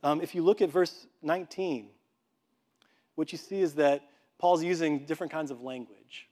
Um, 0.05 0.21
if 0.21 0.37
you 0.37 0.45
look 0.45 0.62
at 0.62 0.71
verse 0.71 1.09
19, 1.21 1.88
what 3.16 3.33
you 3.33 3.38
see 3.38 3.61
is 3.61 3.75
that 3.75 4.03
Paul's 4.38 4.62
using 4.62 5.05
different 5.05 5.33
kinds 5.33 5.51
of 5.51 5.62
language. 5.62 6.29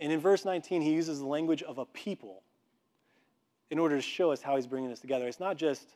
And 0.00 0.10
in 0.10 0.18
verse 0.18 0.44
19, 0.44 0.82
he 0.82 0.92
uses 0.92 1.20
the 1.20 1.26
language 1.26 1.62
of 1.62 1.78
a 1.78 1.84
people 1.84 2.42
in 3.70 3.78
order 3.78 3.94
to 3.94 4.02
show 4.02 4.32
us 4.32 4.42
how 4.42 4.56
he's 4.56 4.66
bringing 4.66 4.90
this 4.90 4.98
together. 4.98 5.28
It's 5.28 5.38
not 5.38 5.56
just 5.56 5.86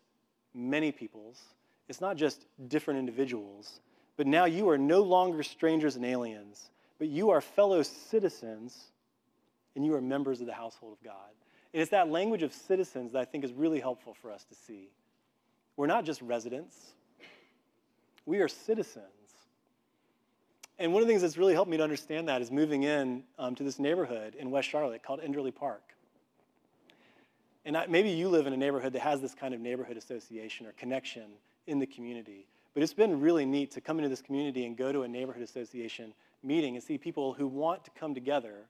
many 0.54 0.92
peoples, 0.92 1.42
it's 1.88 2.00
not 2.00 2.16
just 2.16 2.44
different 2.68 3.00
individuals, 3.00 3.80
but 4.16 4.26
now 4.26 4.44
you 4.44 4.68
are 4.68 4.78
no 4.78 5.02
longer 5.02 5.42
strangers 5.42 5.96
and 5.96 6.04
aliens, 6.04 6.70
but 6.98 7.08
you 7.08 7.30
are 7.30 7.40
fellow 7.40 7.82
citizens 7.82 8.86
and 9.74 9.84
you 9.84 9.94
are 9.94 10.00
members 10.00 10.40
of 10.40 10.46
the 10.46 10.54
household 10.54 10.92
of 10.92 11.04
God. 11.04 11.30
And 11.72 11.82
it's 11.82 11.90
that 11.90 12.08
language 12.08 12.42
of 12.42 12.52
citizens 12.52 13.12
that 13.12 13.20
I 13.20 13.24
think 13.24 13.44
is 13.44 13.52
really 13.52 13.80
helpful 13.80 14.14
for 14.14 14.32
us 14.32 14.44
to 14.44 14.54
see. 14.54 14.88
We're 15.76 15.86
not 15.86 16.04
just 16.04 16.22
residents, 16.22 16.74
we 18.24 18.38
are 18.38 18.48
citizens. 18.48 19.04
And 20.78 20.92
one 20.92 21.00
of 21.00 21.08
the 21.08 21.12
things 21.12 21.22
that's 21.22 21.38
really 21.38 21.54
helped 21.54 21.70
me 21.70 21.78
to 21.78 21.82
understand 21.82 22.28
that 22.28 22.42
is 22.42 22.50
moving 22.50 22.82
in 22.82 23.22
um, 23.38 23.54
to 23.54 23.62
this 23.62 23.78
neighborhood 23.78 24.34
in 24.34 24.50
West 24.50 24.68
Charlotte 24.68 25.02
called 25.02 25.20
Enderly 25.20 25.54
Park. 25.54 25.82
And 27.64 27.76
I, 27.76 27.86
maybe 27.86 28.10
you 28.10 28.28
live 28.28 28.46
in 28.46 28.52
a 28.52 28.58
neighborhood 28.58 28.92
that 28.92 29.00
has 29.00 29.22
this 29.22 29.34
kind 29.34 29.54
of 29.54 29.60
neighborhood 29.60 29.96
association 29.96 30.66
or 30.66 30.72
connection 30.72 31.24
in 31.66 31.78
the 31.78 31.86
community. 31.86 32.46
But 32.74 32.82
it's 32.82 32.94
been 32.94 33.20
really 33.20 33.46
neat 33.46 33.72
to 33.72 33.80
come 33.80 33.98
into 33.98 34.08
this 34.08 34.20
community 34.20 34.66
and 34.66 34.76
go 34.76 34.92
to 34.92 35.02
a 35.02 35.08
neighborhood 35.08 35.42
association 35.42 36.12
meeting 36.42 36.76
and 36.76 36.84
see 36.84 36.98
people 36.98 37.32
who 37.32 37.46
want 37.46 37.84
to 37.84 37.90
come 37.98 38.14
together 38.14 38.66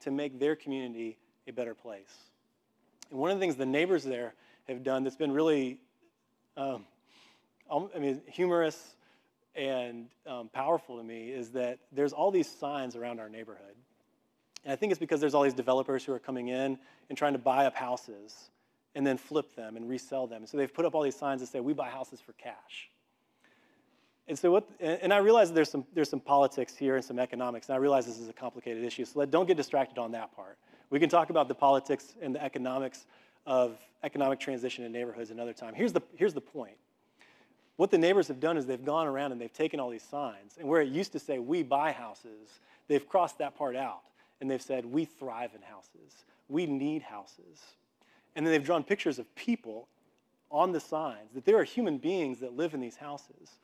to 0.00 0.10
make 0.10 0.38
their 0.38 0.56
community 0.56 1.18
a 1.46 1.52
better 1.52 1.74
place. 1.74 2.12
And 3.10 3.18
one 3.18 3.30
of 3.30 3.36
the 3.36 3.40
things 3.40 3.56
the 3.56 3.66
neighbors 3.66 4.04
there 4.04 4.34
have 4.68 4.82
done 4.82 5.04
that's 5.04 5.16
been 5.16 5.32
really 5.32 5.78
um, 6.56 6.84
I 7.70 7.98
mean, 7.98 8.20
humorous 8.26 8.96
and 9.54 10.08
um, 10.26 10.48
powerful 10.52 10.98
to 10.98 11.04
me 11.04 11.30
is 11.30 11.50
that 11.50 11.78
there's 11.90 12.12
all 12.12 12.30
these 12.30 12.48
signs 12.48 12.96
around 12.96 13.20
our 13.20 13.28
neighborhood. 13.28 13.74
And 14.64 14.72
I 14.72 14.76
think 14.76 14.92
it's 14.92 14.98
because 14.98 15.20
there's 15.20 15.34
all 15.34 15.42
these 15.42 15.54
developers 15.54 16.04
who 16.04 16.12
are 16.12 16.18
coming 16.18 16.48
in 16.48 16.78
and 17.08 17.18
trying 17.18 17.32
to 17.32 17.38
buy 17.38 17.66
up 17.66 17.74
houses 17.74 18.50
and 18.94 19.06
then 19.06 19.16
flip 19.16 19.54
them 19.54 19.76
and 19.76 19.88
resell 19.88 20.26
them. 20.26 20.46
So 20.46 20.56
they've 20.56 20.72
put 20.72 20.84
up 20.84 20.94
all 20.94 21.02
these 21.02 21.16
signs 21.16 21.40
that 21.40 21.48
say, 21.48 21.60
we 21.60 21.72
buy 21.72 21.88
houses 21.88 22.20
for 22.20 22.32
cash. 22.34 22.90
And 24.28 24.38
so 24.38 24.52
what, 24.52 24.68
and 24.80 25.12
I 25.12 25.18
realize 25.18 25.52
there's 25.52 25.70
some, 25.70 25.84
there's 25.94 26.08
some 26.08 26.20
politics 26.20 26.76
here 26.76 26.94
and 26.96 27.04
some 27.04 27.18
economics, 27.18 27.68
and 27.68 27.74
I 27.74 27.78
realize 27.78 28.06
this 28.06 28.20
is 28.20 28.28
a 28.28 28.32
complicated 28.32 28.84
issue, 28.84 29.04
so 29.04 29.18
let, 29.18 29.30
don't 29.30 29.46
get 29.46 29.56
distracted 29.56 29.98
on 29.98 30.12
that 30.12 30.34
part. 30.36 30.58
We 30.90 31.00
can 31.00 31.08
talk 31.08 31.30
about 31.30 31.48
the 31.48 31.54
politics 31.54 32.14
and 32.22 32.34
the 32.34 32.42
economics 32.42 33.06
of 33.46 33.78
economic 34.04 34.38
transition 34.38 34.84
in 34.84 34.92
neighborhoods 34.92 35.30
another 35.30 35.52
time. 35.52 35.74
Here's 35.74 35.92
the, 35.92 36.02
here's 36.14 36.34
the 36.34 36.40
point. 36.40 36.76
What 37.76 37.90
the 37.90 37.98
neighbors 37.98 38.28
have 38.28 38.38
done 38.38 38.56
is 38.56 38.66
they've 38.66 38.84
gone 38.84 39.08
around 39.08 39.32
and 39.32 39.40
they've 39.40 39.52
taken 39.52 39.80
all 39.80 39.90
these 39.90 40.04
signs, 40.04 40.56
and 40.58 40.68
where 40.68 40.80
it 40.80 40.88
used 40.88 41.12
to 41.12 41.18
say, 41.18 41.40
we 41.40 41.64
buy 41.64 41.90
houses, 41.90 42.60
they've 42.86 43.06
crossed 43.08 43.38
that 43.38 43.56
part 43.56 43.74
out, 43.74 44.02
and 44.40 44.48
they've 44.48 44.62
said, 44.62 44.86
we 44.86 45.04
thrive 45.04 45.50
in 45.54 45.62
houses, 45.62 46.24
we 46.48 46.66
need 46.66 47.02
houses. 47.02 47.60
And 48.34 48.46
then 48.46 48.52
they've 48.52 48.64
drawn 48.64 48.84
pictures 48.84 49.18
of 49.18 49.34
people 49.34 49.88
on 50.50 50.72
the 50.72 50.80
signs, 50.80 51.32
that 51.34 51.44
there 51.46 51.58
are 51.58 51.64
human 51.64 51.98
beings 51.98 52.40
that 52.40 52.54
live 52.54 52.74
in 52.74 52.80
these 52.80 52.96
houses. 52.96 53.58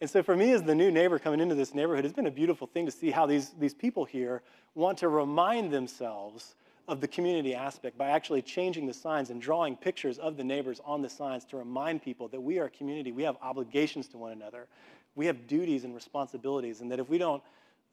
And 0.00 0.08
so 0.08 0.22
for 0.22 0.36
me, 0.36 0.52
as 0.52 0.62
the 0.62 0.74
new 0.74 0.90
neighbor 0.90 1.18
coming 1.18 1.40
into 1.40 1.54
this 1.54 1.74
neighborhood, 1.74 2.04
it's 2.04 2.14
been 2.14 2.26
a 2.26 2.30
beautiful 2.30 2.66
thing 2.66 2.86
to 2.86 2.92
see 2.92 3.10
how 3.10 3.26
these, 3.26 3.50
these 3.58 3.74
people 3.74 4.04
here 4.04 4.42
want 4.74 4.98
to 4.98 5.08
remind 5.08 5.72
themselves 5.72 6.54
of 6.86 7.00
the 7.00 7.08
community 7.08 7.54
aspect 7.54 7.98
by 7.98 8.08
actually 8.08 8.40
changing 8.40 8.86
the 8.86 8.94
signs 8.94 9.30
and 9.30 9.42
drawing 9.42 9.76
pictures 9.76 10.18
of 10.18 10.36
the 10.36 10.44
neighbors 10.44 10.80
on 10.84 11.02
the 11.02 11.08
signs 11.08 11.44
to 11.46 11.56
remind 11.56 12.02
people 12.02 12.28
that 12.28 12.40
we 12.40 12.58
are 12.58 12.66
a 12.66 12.70
community, 12.70 13.12
we 13.12 13.22
have 13.22 13.36
obligations 13.42 14.06
to 14.08 14.16
one 14.16 14.32
another, 14.32 14.66
we 15.14 15.26
have 15.26 15.46
duties 15.46 15.84
and 15.84 15.94
responsibilities, 15.94 16.80
and 16.80 16.90
that 16.90 17.00
if 17.00 17.08
we 17.08 17.18
don't 17.18 17.42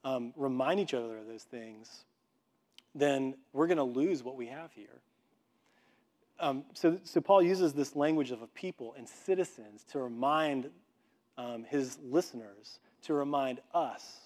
um, 0.05 0.33
remind 0.37 0.79
each 0.79 0.93
other 0.93 1.17
of 1.17 1.27
those 1.27 1.43
things, 1.43 2.05
then 2.93 3.35
we're 3.51 3.67
going 3.67 3.77
to 3.77 3.83
lose 3.83 4.23
what 4.23 4.35
we 4.37 4.47
have 4.47 4.71
here. 4.73 5.01
Um, 6.39 6.63
so, 6.73 6.99
so 7.03 7.21
Paul 7.21 7.41
uses 7.41 7.73
this 7.73 7.95
language 7.95 8.31
of 8.31 8.41
a 8.41 8.47
people 8.47 8.93
and 8.97 9.07
citizens 9.07 9.85
to 9.91 9.99
remind 9.99 10.69
um, 11.37 11.63
his 11.63 11.97
listeners 12.03 12.79
to 13.03 13.13
remind 13.13 13.59
us 13.73 14.17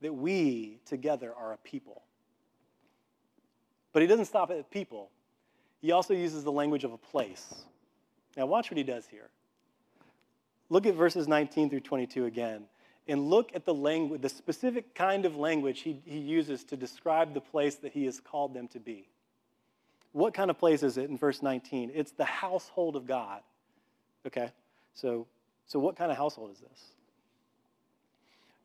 that 0.00 0.12
we 0.12 0.78
together 0.86 1.32
are 1.34 1.52
a 1.52 1.56
people. 1.58 2.02
But 3.92 4.02
he 4.02 4.08
doesn't 4.08 4.26
stop 4.26 4.50
at 4.50 4.70
people. 4.70 5.10
He 5.80 5.92
also 5.92 6.14
uses 6.14 6.44
the 6.44 6.52
language 6.52 6.84
of 6.84 6.92
a 6.92 6.98
place. 6.98 7.64
Now, 8.36 8.46
watch 8.46 8.70
what 8.70 8.78
he 8.78 8.84
does 8.84 9.06
here. 9.06 9.30
Look 10.68 10.86
at 10.86 10.94
verses 10.94 11.26
19 11.26 11.70
through 11.70 11.80
22 11.80 12.26
again, 12.26 12.64
and 13.08 13.28
look 13.28 13.50
at 13.54 13.64
the 13.64 13.74
language, 13.74 14.22
the 14.22 14.28
specific 14.28 14.94
kind 14.94 15.24
of 15.24 15.36
language 15.36 15.80
he, 15.80 16.00
he 16.04 16.18
uses 16.18 16.62
to 16.64 16.76
describe 16.76 17.34
the 17.34 17.40
place 17.40 17.76
that 17.76 17.92
he 17.92 18.04
has 18.04 18.20
called 18.20 18.54
them 18.54 18.68
to 18.68 18.78
be. 18.78 19.08
What 20.12 20.34
kind 20.34 20.50
of 20.50 20.58
place 20.58 20.82
is 20.82 20.96
it 20.96 21.08
in 21.08 21.16
verse 21.16 21.42
19? 21.42 21.92
It's 21.94 22.12
the 22.12 22.24
household 22.24 22.96
of 22.96 23.06
God. 23.06 23.42
Okay? 24.26 24.50
So 24.94 25.26
so, 25.70 25.78
what 25.78 25.94
kind 25.94 26.10
of 26.10 26.18
household 26.18 26.50
is 26.50 26.58
this? 26.58 26.84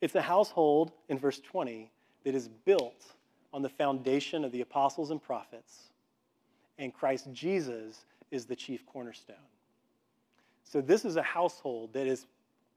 It's 0.01 0.15
a 0.15 0.23
household, 0.23 0.91
in 1.07 1.19
verse 1.19 1.39
20, 1.39 1.91
that 2.23 2.33
is 2.33 2.47
built 2.47 3.05
on 3.53 3.61
the 3.61 3.69
foundation 3.69 4.43
of 4.43 4.51
the 4.51 4.61
apostles 4.61 5.11
and 5.11 5.21
prophets, 5.21 5.91
and 6.79 6.91
Christ 6.91 7.27
Jesus 7.31 8.05
is 8.31 8.45
the 8.45 8.55
chief 8.55 8.87
cornerstone. 8.87 9.35
So, 10.63 10.81
this 10.81 11.05
is 11.05 11.15
a 11.15 11.21
household 11.21 11.93
that 11.93 12.07
is 12.07 12.25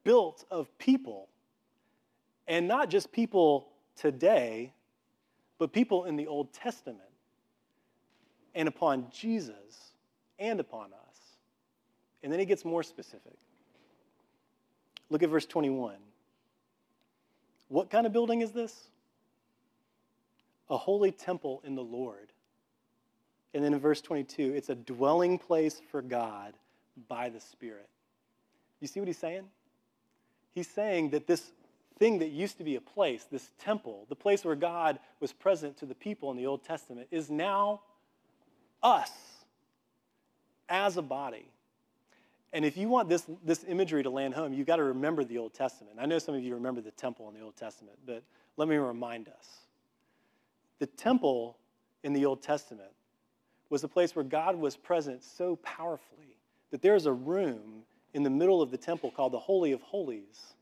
built 0.05 0.45
of 0.51 0.69
people, 0.77 1.29
and 2.47 2.69
not 2.69 2.91
just 2.91 3.11
people 3.11 3.69
today, 3.97 4.75
but 5.57 5.73
people 5.73 6.05
in 6.05 6.17
the 6.17 6.27
Old 6.27 6.53
Testament, 6.53 7.01
and 8.59 8.67
upon 8.67 9.07
Jesus 9.13 9.93
and 10.41 10.59
upon 10.59 10.87
us. 10.87 11.17
And 12.25 12.33
then 12.33 12.41
he 12.41 12.45
gets 12.45 12.65
more 12.65 12.83
specific. 12.83 13.37
Look 15.11 15.23
at 15.23 15.31
verse 15.31 15.47
21. 15.47 15.95
What 17.69 17.89
kind 17.89 18.05
of 18.05 18.13
building 18.13 18.41
is 18.41 18.51
this? 18.51 18.75
A 20.69 20.77
holy 20.77 21.13
temple 21.13 21.63
in 21.65 21.77
the 21.77 21.85
Lord. 21.85 22.33
And 23.55 23.65
then 23.65 23.73
in 23.73 23.79
verse 23.79 24.01
22, 24.01 24.55
it's 24.55 24.71
a 24.71 24.75
dwelling 24.75 25.39
place 25.39 25.81
for 25.93 26.03
God 26.03 26.53
by 27.09 27.29
the 27.29 27.41
Spirit. 27.41 27.89
You 28.81 28.89
see 28.89 28.99
what 28.99 29.07
he's 29.07 29.19
saying? 29.19 29.45
He's 30.53 30.69
saying 30.69 31.11
that 31.11 31.29
this 31.29 31.53
thing 32.01 32.19
that 32.19 32.31
used 32.31 32.59
to 32.59 32.65
be 32.65 32.75
a 32.75 32.81
place, 32.81 33.25
this 33.31 33.51
temple, 33.61 34.07
the 34.09 34.17
place 34.17 34.45
where 34.45 34.57
God 34.57 34.99
was 35.21 35.33
present 35.33 35.77
to 35.79 35.87
the 35.87 35.95
people 35.95 36.33
in 36.33 36.37
the 36.37 36.47
Old 36.47 36.65
Testament, 36.65 37.07
is 37.13 37.31
now 37.31 37.83
us 38.83 39.11
as 40.69 40.97
a 40.97 41.03
body. 41.03 41.49
And 42.53 42.65
if 42.65 42.77
you 42.77 42.89
want 42.89 43.09
this, 43.09 43.27
this 43.45 43.65
imagery 43.69 44.03
to 44.03 44.11
land 44.11 44.35
home, 44.35 44.53
you've 44.53 44.67
got 44.67 44.77
to 44.77 44.85
remember 44.85 45.23
the 45.23 45.39
Old 45.39 45.53
Testament. 45.53 45.97
I 46.01 46.07
know 46.07 46.19
some 46.19 46.35
of 46.35 46.43
you 46.43 46.55
remember 46.55 46.81
the 46.81 46.91
temple 46.93 47.29
in 47.29 47.35
the 47.35 47.43
Old 47.43 47.57
Testament, 47.57 47.99
but 48.07 48.23
let 48.57 48.69
me 48.69 48.77
remind 48.77 49.29
us. 49.29 49.67
The 50.79 50.87
temple 50.87 51.59
in 52.05 52.13
the 52.13 52.25
Old 52.25 52.43
Testament 52.43 52.91
was 53.69 53.85
a 53.85 53.89
place 53.89 54.17
where 54.17 54.25
God 54.25 54.57
was 54.57 54.77
present 54.77 55.23
so 55.23 55.57
powerfully 55.57 56.39
that 56.71 56.81
there's 56.81 57.07
a 57.07 57.13
room 57.13 57.83
in 58.15 58.23
the 58.23 58.31
middle 58.31 58.63
of 58.63 58.71
the 58.71 58.79
temple 58.79 59.11
called 59.11 59.33
the 59.33 59.39
Holy 59.39 59.73
of 59.73 59.83
Holies. 59.83 60.55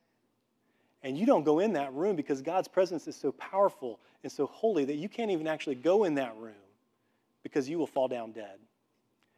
And 1.04 1.16
you 1.16 1.24
don't 1.24 1.44
go 1.44 1.60
in 1.60 1.74
that 1.74 1.92
room 1.94 2.16
because 2.16 2.42
God's 2.42 2.66
presence 2.66 3.06
is 3.06 3.14
so 3.14 3.30
powerful 3.32 4.00
and 4.24 4.32
so 4.32 4.46
holy 4.46 4.84
that 4.86 4.96
you 4.96 5.08
can't 5.08 5.30
even 5.30 5.46
actually 5.46 5.76
go 5.76 6.02
in 6.02 6.14
that 6.16 6.36
room 6.36 6.54
because 7.46 7.68
you 7.68 7.78
will 7.78 7.86
fall 7.86 8.08
down 8.08 8.32
dead. 8.32 8.58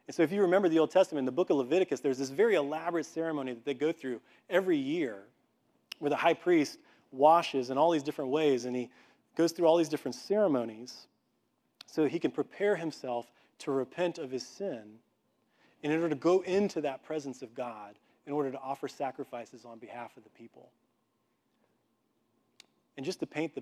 And 0.07 0.15
so, 0.15 0.23
if 0.23 0.31
you 0.31 0.41
remember 0.41 0.67
the 0.67 0.79
Old 0.79 0.89
Testament, 0.89 1.19
in 1.19 1.25
the 1.25 1.31
book 1.31 1.51
of 1.51 1.57
Leviticus, 1.57 1.99
there's 1.99 2.17
this 2.17 2.31
very 2.31 2.55
elaborate 2.55 3.05
ceremony 3.05 3.53
that 3.53 3.65
they 3.65 3.75
go 3.75 3.91
through 3.91 4.19
every 4.49 4.77
year 4.77 5.19
where 5.99 6.09
the 6.09 6.15
high 6.15 6.33
priest 6.33 6.79
washes 7.11 7.69
in 7.69 7.77
all 7.77 7.91
these 7.91 8.01
different 8.01 8.31
ways 8.31 8.65
and 8.65 8.75
he 8.75 8.89
goes 9.35 9.51
through 9.51 9.67
all 9.67 9.77
these 9.77 9.89
different 9.89 10.15
ceremonies 10.15 11.05
so 11.85 12.07
he 12.07 12.17
can 12.17 12.31
prepare 12.31 12.75
himself 12.75 13.31
to 13.59 13.69
repent 13.69 14.17
of 14.17 14.31
his 14.31 14.43
sin 14.43 14.95
in 15.83 15.91
order 15.91 16.09
to 16.09 16.15
go 16.15 16.39
into 16.41 16.81
that 16.81 17.03
presence 17.03 17.43
of 17.43 17.53
God 17.53 17.93
in 18.25 18.33
order 18.33 18.49
to 18.49 18.59
offer 18.59 18.87
sacrifices 18.87 19.65
on 19.65 19.77
behalf 19.77 20.17
of 20.17 20.23
the 20.23 20.31
people. 20.31 20.71
And 22.97 23.05
just 23.05 23.19
to 23.19 23.27
paint 23.27 23.53
the, 23.53 23.61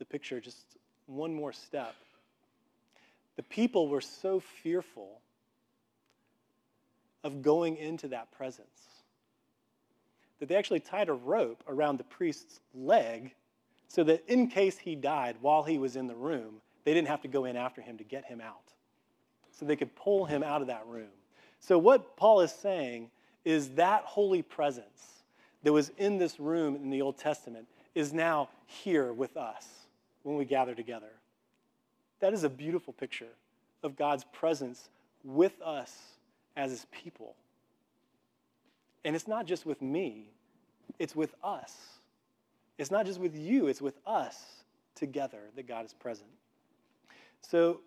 the 0.00 0.04
picture 0.04 0.40
just 0.40 0.64
one 1.06 1.32
more 1.32 1.52
step, 1.52 1.94
the 3.36 3.42
people 3.42 3.88
were 3.88 4.00
so 4.00 4.40
fearful 4.40 5.20
of 7.22 7.42
going 7.42 7.76
into 7.76 8.08
that 8.08 8.30
presence. 8.32 8.68
That 10.38 10.48
they 10.48 10.56
actually 10.56 10.80
tied 10.80 11.08
a 11.08 11.14
rope 11.14 11.62
around 11.66 11.98
the 11.98 12.04
priest's 12.04 12.60
leg 12.74 13.34
so 13.88 14.04
that 14.04 14.24
in 14.28 14.48
case 14.48 14.78
he 14.78 14.94
died 14.94 15.36
while 15.40 15.62
he 15.62 15.78
was 15.78 15.96
in 15.96 16.06
the 16.06 16.14
room, 16.14 16.60
they 16.84 16.92
didn't 16.92 17.08
have 17.08 17.22
to 17.22 17.28
go 17.28 17.44
in 17.44 17.56
after 17.56 17.80
him 17.80 17.96
to 17.98 18.04
get 18.04 18.24
him 18.24 18.40
out. 18.40 18.72
So 19.52 19.64
they 19.64 19.76
could 19.76 19.94
pull 19.94 20.26
him 20.26 20.42
out 20.42 20.60
of 20.60 20.66
that 20.66 20.86
room. 20.86 21.10
So, 21.60 21.78
what 21.78 22.16
Paul 22.16 22.40
is 22.40 22.52
saying 22.52 23.10
is 23.44 23.70
that 23.70 24.02
holy 24.04 24.42
presence 24.42 25.22
that 25.62 25.72
was 25.72 25.90
in 25.96 26.18
this 26.18 26.38
room 26.38 26.76
in 26.76 26.90
the 26.90 27.00
Old 27.00 27.16
Testament 27.16 27.66
is 27.94 28.12
now 28.12 28.50
here 28.66 29.12
with 29.12 29.36
us 29.36 29.66
when 30.24 30.36
we 30.36 30.44
gather 30.44 30.74
together. 30.74 31.10
That 32.20 32.32
is 32.32 32.44
a 32.44 32.48
beautiful 32.48 32.92
picture 32.92 33.28
of 33.82 33.96
God's 33.96 34.24
presence 34.32 34.88
with 35.22 35.60
us 35.62 35.92
as 36.56 36.70
his 36.70 36.86
people. 36.90 37.34
And 39.04 39.14
it's 39.14 39.28
not 39.28 39.46
just 39.46 39.66
with 39.66 39.82
me, 39.82 40.30
it's 40.98 41.14
with 41.14 41.34
us. 41.42 41.74
It's 42.78 42.90
not 42.90 43.06
just 43.06 43.20
with 43.20 43.36
you, 43.36 43.68
it's 43.68 43.82
with 43.82 43.98
us 44.06 44.64
together 44.94 45.40
that 45.56 45.68
God 45.68 45.84
is 45.84 45.92
present. 45.92 46.30
So, 47.40 47.80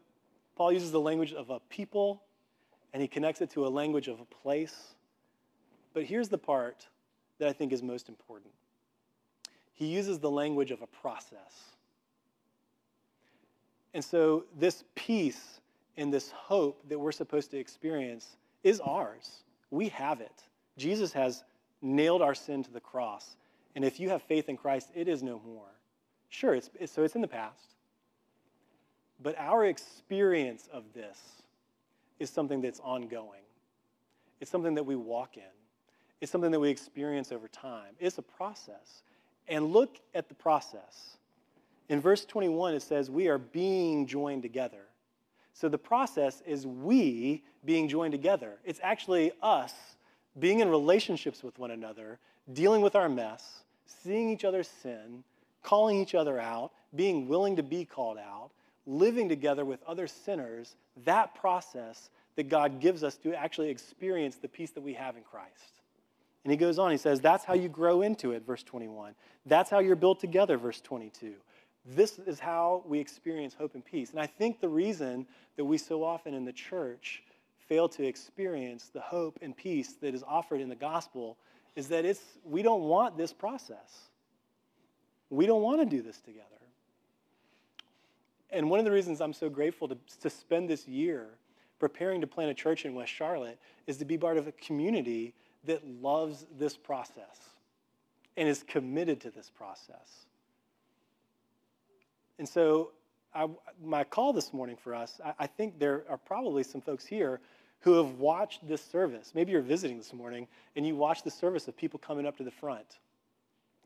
Paul 0.55 0.71
uses 0.71 0.91
the 0.91 0.99
language 0.99 1.33
of 1.33 1.49
a 1.49 1.59
people 1.69 2.21
and 2.93 3.01
he 3.01 3.07
connects 3.07 3.41
it 3.41 3.51
to 3.51 3.67
a 3.67 3.69
language 3.69 4.07
of 4.07 4.19
a 4.19 4.25
place. 4.25 4.95
But 5.93 6.03
here's 6.03 6.29
the 6.29 6.37
part 6.37 6.87
that 7.37 7.47
I 7.47 7.53
think 7.53 7.71
is 7.71 7.83
most 7.83 8.09
important 8.09 8.51
he 9.73 9.85
uses 9.85 10.17
the 10.17 10.31
language 10.31 10.71
of 10.71 10.81
a 10.81 10.87
process. 10.87 11.76
And 13.97 14.05
so, 14.05 14.45
this 14.55 14.83
peace 14.93 15.59
and 15.97 16.13
this 16.13 16.29
hope 16.29 16.87
that 16.87 16.99
we're 16.99 17.11
supposed 17.11 17.49
to 17.49 17.57
experience 17.57 18.37
is 18.63 18.79
ours. 18.79 19.41
We 19.71 19.89
have 19.89 20.21
it. 20.21 20.43
Jesus 20.77 21.11
has 21.13 21.43
nailed 21.81 22.21
our 22.21 22.35
sin 22.35 22.61
to 22.65 22.71
the 22.71 22.79
cross. 22.79 23.37
And 23.75 23.83
if 23.83 23.99
you 23.99 24.09
have 24.09 24.21
faith 24.21 24.49
in 24.49 24.55
Christ, 24.55 24.91
it 24.93 25.07
is 25.07 25.23
no 25.23 25.41
more. 25.43 25.65
Sure, 26.29 26.53
it's, 26.53 26.69
it's, 26.79 26.91
so 26.91 27.05
it's 27.05 27.15
in 27.15 27.21
the 27.21 27.27
past. 27.27 27.73
But 29.19 29.35
our 29.39 29.65
experience 29.65 30.69
of 30.71 30.83
this 30.93 31.17
is 32.19 32.29
something 32.29 32.61
that's 32.61 32.79
ongoing. 32.81 33.41
It's 34.39 34.51
something 34.51 34.75
that 34.75 34.85
we 34.85 34.95
walk 34.95 35.37
in. 35.37 35.55
It's 36.21 36.31
something 36.31 36.51
that 36.51 36.59
we 36.59 36.69
experience 36.69 37.31
over 37.31 37.47
time. 37.47 37.95
It's 37.99 38.19
a 38.19 38.21
process. 38.21 39.01
And 39.47 39.73
look 39.73 39.99
at 40.13 40.29
the 40.29 40.35
process. 40.35 41.17
In 41.89 42.01
verse 42.01 42.25
21, 42.25 42.73
it 42.73 42.81
says, 42.81 43.09
We 43.09 43.27
are 43.27 43.37
being 43.37 44.07
joined 44.07 44.41
together. 44.41 44.83
So 45.53 45.69
the 45.69 45.77
process 45.77 46.41
is 46.45 46.67
we 46.67 47.43
being 47.65 47.87
joined 47.87 48.11
together. 48.11 48.57
It's 48.63 48.79
actually 48.83 49.31
us 49.41 49.73
being 50.37 50.59
in 50.59 50.69
relationships 50.69 51.41
with 51.43 51.57
one 51.57 51.71
another, 51.71 52.19
dealing 52.53 52.81
with 52.81 52.95
our 52.95 53.09
mess, 53.09 53.63
seeing 53.85 54.29
each 54.29 54.45
other's 54.45 54.67
sin, 54.67 55.23
calling 55.63 55.99
each 55.99 56.13
other 56.13 56.39
out, 56.39 56.71
being 56.95 57.27
willing 57.27 57.55
to 57.55 57.63
be 57.63 57.85
called 57.85 58.17
out, 58.17 58.51
living 58.85 59.27
together 59.27 59.65
with 59.65 59.81
other 59.83 60.07
sinners, 60.07 60.75
that 61.05 61.33
process 61.35 62.09
that 62.35 62.49
God 62.49 62.79
gives 62.79 63.03
us 63.03 63.15
to 63.17 63.33
actually 63.33 63.69
experience 63.69 64.35
the 64.35 64.47
peace 64.47 64.71
that 64.71 64.81
we 64.81 64.93
have 64.93 65.17
in 65.17 65.23
Christ. 65.23 65.81
And 66.43 66.51
he 66.51 66.57
goes 66.57 66.79
on, 66.79 66.91
he 66.91 66.97
says, 66.97 67.19
That's 67.19 67.43
how 67.43 67.55
you 67.55 67.67
grow 67.67 68.03
into 68.03 68.31
it, 68.31 68.45
verse 68.45 68.63
21. 68.63 69.15
That's 69.45 69.69
how 69.69 69.79
you're 69.79 69.95
built 69.95 70.19
together, 70.19 70.57
verse 70.57 70.79
22. 70.81 71.33
This 71.89 72.19
is 72.19 72.39
how 72.39 72.83
we 72.85 72.99
experience 72.99 73.53
hope 73.53 73.73
and 73.73 73.83
peace. 73.83 74.11
And 74.11 74.19
I 74.19 74.27
think 74.27 74.59
the 74.59 74.67
reason 74.67 75.25
that 75.55 75.63
we 75.63 75.77
so 75.77 76.03
often 76.03 76.33
in 76.33 76.43
the 76.43 76.51
church 76.51 77.23
fail 77.67 77.87
to 77.89 78.05
experience 78.05 78.89
the 78.93 78.99
hope 78.99 79.39
and 79.41 79.55
peace 79.55 79.93
that 80.01 80.13
is 80.13 80.23
offered 80.27 80.59
in 80.59 80.67
the 80.67 80.75
gospel 80.75 81.37
is 81.77 81.87
that 81.87 82.03
it's 82.03 82.21
we 82.43 82.61
don't 82.61 82.83
want 82.83 83.17
this 83.17 83.31
process. 83.31 84.09
We 85.29 85.45
don't 85.45 85.61
want 85.61 85.79
to 85.79 85.85
do 85.85 86.01
this 86.01 86.19
together. 86.19 86.43
And 88.49 88.69
one 88.69 88.79
of 88.79 88.85
the 88.85 88.91
reasons 88.91 89.21
I'm 89.21 89.33
so 89.33 89.49
grateful 89.49 89.87
to, 89.87 89.97
to 90.21 90.29
spend 90.29 90.69
this 90.69 90.87
year 90.87 91.27
preparing 91.79 92.21
to 92.21 92.27
plant 92.27 92.49
a 92.49 92.53
church 92.53 92.85
in 92.85 92.95
West 92.95 93.11
Charlotte 93.11 93.59
is 93.85 93.97
to 93.97 94.05
be 94.05 94.17
part 94.17 94.37
of 94.37 94.47
a 94.47 94.51
community 94.53 95.33
that 95.65 95.85
loves 95.85 96.45
this 96.57 96.75
process 96.75 97.39
and 98.35 98.47
is 98.47 98.63
committed 98.63 99.21
to 99.21 99.31
this 99.31 99.49
process. 99.49 100.26
And 102.39 102.47
so, 102.47 102.91
I, 103.33 103.47
my 103.83 104.03
call 104.03 104.33
this 104.33 104.53
morning 104.53 104.77
for 104.77 104.95
us, 104.95 105.19
I, 105.23 105.33
I 105.39 105.47
think 105.47 105.79
there 105.79 106.03
are 106.09 106.17
probably 106.17 106.63
some 106.63 106.81
folks 106.81 107.05
here 107.05 107.39
who 107.81 107.93
have 107.93 108.19
watched 108.19 108.67
this 108.67 108.83
service. 108.83 109.31
Maybe 109.35 109.51
you're 109.51 109.61
visiting 109.61 109.97
this 109.97 110.13
morning 110.13 110.47
and 110.75 110.85
you 110.85 110.95
watched 110.95 111.23
the 111.23 111.31
service 111.31 111.67
of 111.67 111.77
people 111.77 111.99
coming 111.99 112.25
up 112.25 112.37
to 112.37 112.43
the 112.43 112.51
front. 112.51 112.99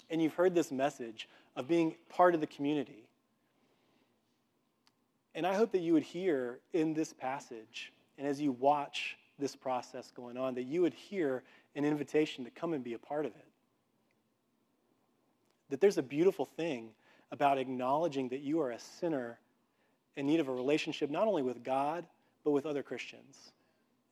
And 0.09 0.21
you've 0.21 0.33
heard 0.33 0.55
this 0.55 0.71
message 0.71 1.27
of 1.55 1.67
being 1.67 1.95
part 2.09 2.33
of 2.33 2.41
the 2.41 2.47
community. 2.47 3.07
And 5.35 5.45
I 5.47 5.53
hope 5.53 5.71
that 5.71 5.79
you 5.79 5.93
would 5.93 6.03
hear 6.03 6.59
in 6.73 6.93
this 6.93 7.13
passage, 7.13 7.93
and 8.17 8.27
as 8.27 8.41
you 8.41 8.51
watch 8.51 9.17
this 9.39 9.55
process 9.55 10.11
going 10.11 10.37
on, 10.37 10.55
that 10.55 10.63
you 10.63 10.81
would 10.81 10.93
hear 10.93 11.43
an 11.75 11.85
invitation 11.85 12.43
to 12.43 12.51
come 12.51 12.73
and 12.73 12.83
be 12.83 12.93
a 12.93 12.99
part 12.99 13.25
of 13.25 13.31
it. 13.31 13.47
That 15.69 15.79
there's 15.79 15.97
a 15.97 16.03
beautiful 16.03 16.45
thing 16.45 16.89
about 17.31 17.57
acknowledging 17.57 18.29
that 18.29 18.41
you 18.41 18.61
are 18.61 18.71
a 18.71 18.79
sinner 18.79 19.39
in 20.17 20.27
need 20.27 20.39
of 20.39 20.47
a 20.47 20.53
relationship 20.53 21.09
not 21.09 21.27
only 21.27 21.41
with 21.41 21.63
God, 21.63 22.05
but 22.43 22.51
with 22.51 22.65
other 22.65 22.83
Christians. 22.83 23.51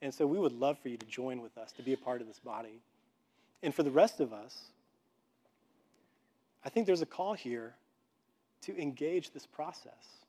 And 0.01 0.13
so 0.13 0.25
we 0.25 0.39
would 0.39 0.53
love 0.53 0.79
for 0.79 0.89
you 0.89 0.97
to 0.97 1.05
join 1.05 1.41
with 1.41 1.57
us, 1.57 1.71
to 1.73 1.83
be 1.83 1.93
a 1.93 1.97
part 1.97 2.21
of 2.21 2.27
this 2.27 2.39
body. 2.39 2.81
And 3.61 3.75
for 3.75 3.83
the 3.83 3.91
rest 3.91 4.21
of 4.21 4.31
us, 4.31 4.57
I 6.63 6.69
think 6.69 6.85
there's 6.85 7.01
a 7.01 7.05
call 7.05 7.33
here 7.33 7.75
to 8.61 8.77
engage 8.77 9.31
this 9.31 9.45
process, 9.45 10.23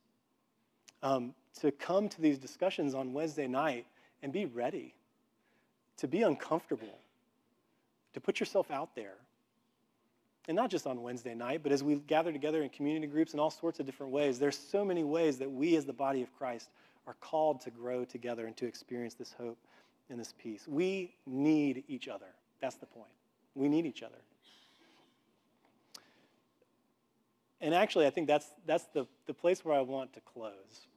um, 1.03 1.35
to 1.61 1.71
come 1.71 2.09
to 2.09 2.21
these 2.21 2.39
discussions 2.39 2.95
on 2.95 3.13
Wednesday 3.13 3.47
night 3.47 3.87
and 4.23 4.33
be 4.33 4.47
ready, 4.47 4.95
to 5.99 6.09
be 6.09 6.23
uncomfortable, 6.23 6.99
to 8.15 8.21
put 8.21 8.41
yourself 8.41 8.71
out 8.71 8.95
there. 8.95 9.15
And 10.51 10.57
not 10.57 10.69
just 10.69 10.85
on 10.85 11.01
Wednesday 11.01 11.33
night, 11.33 11.61
but 11.63 11.71
as 11.71 11.85
we 11.85 11.95
gather 11.95 12.33
together 12.33 12.65
in 12.65 12.71
community 12.71 13.07
groups 13.07 13.35
in 13.35 13.39
all 13.39 13.53
sorts 13.53 13.79
of 13.79 13.87
different 13.87 14.11
ways. 14.11 14.41
There's 14.41 14.59
so 14.59 14.85
many 14.85 15.05
ways 15.05 15.39
that 15.39 15.49
we 15.49 15.77
as 15.77 15.85
the 15.85 15.93
body 15.93 16.23
of 16.23 16.37
Christ 16.37 16.71
are 17.07 17.15
called 17.21 17.61
to 17.61 17.71
grow 17.71 18.05
together 18.05 18.49
and 18.49 18.57
to 18.57 18.67
experience 18.67 19.15
this 19.15 19.33
hope 19.39 19.57
and 20.09 20.19
this 20.19 20.35
peace. 20.43 20.67
We 20.67 21.15
need 21.25 21.85
each 21.87 22.09
other. 22.09 22.27
That's 22.61 22.75
the 22.75 22.87
point. 22.87 23.13
We 23.55 23.69
need 23.69 23.87
each 23.87 24.03
other. 24.03 24.17
And 27.61 27.73
actually, 27.73 28.09
I 28.09 28.11
think 28.11 28.27
that's, 28.27 28.47
that's 28.67 28.87
the, 28.93 29.07
the 29.29 29.35
place 29.35 29.65
where 29.65 29.79
I 29.79 29.83
want 29.83 30.13
to 30.15 30.21
close. 30.21 30.89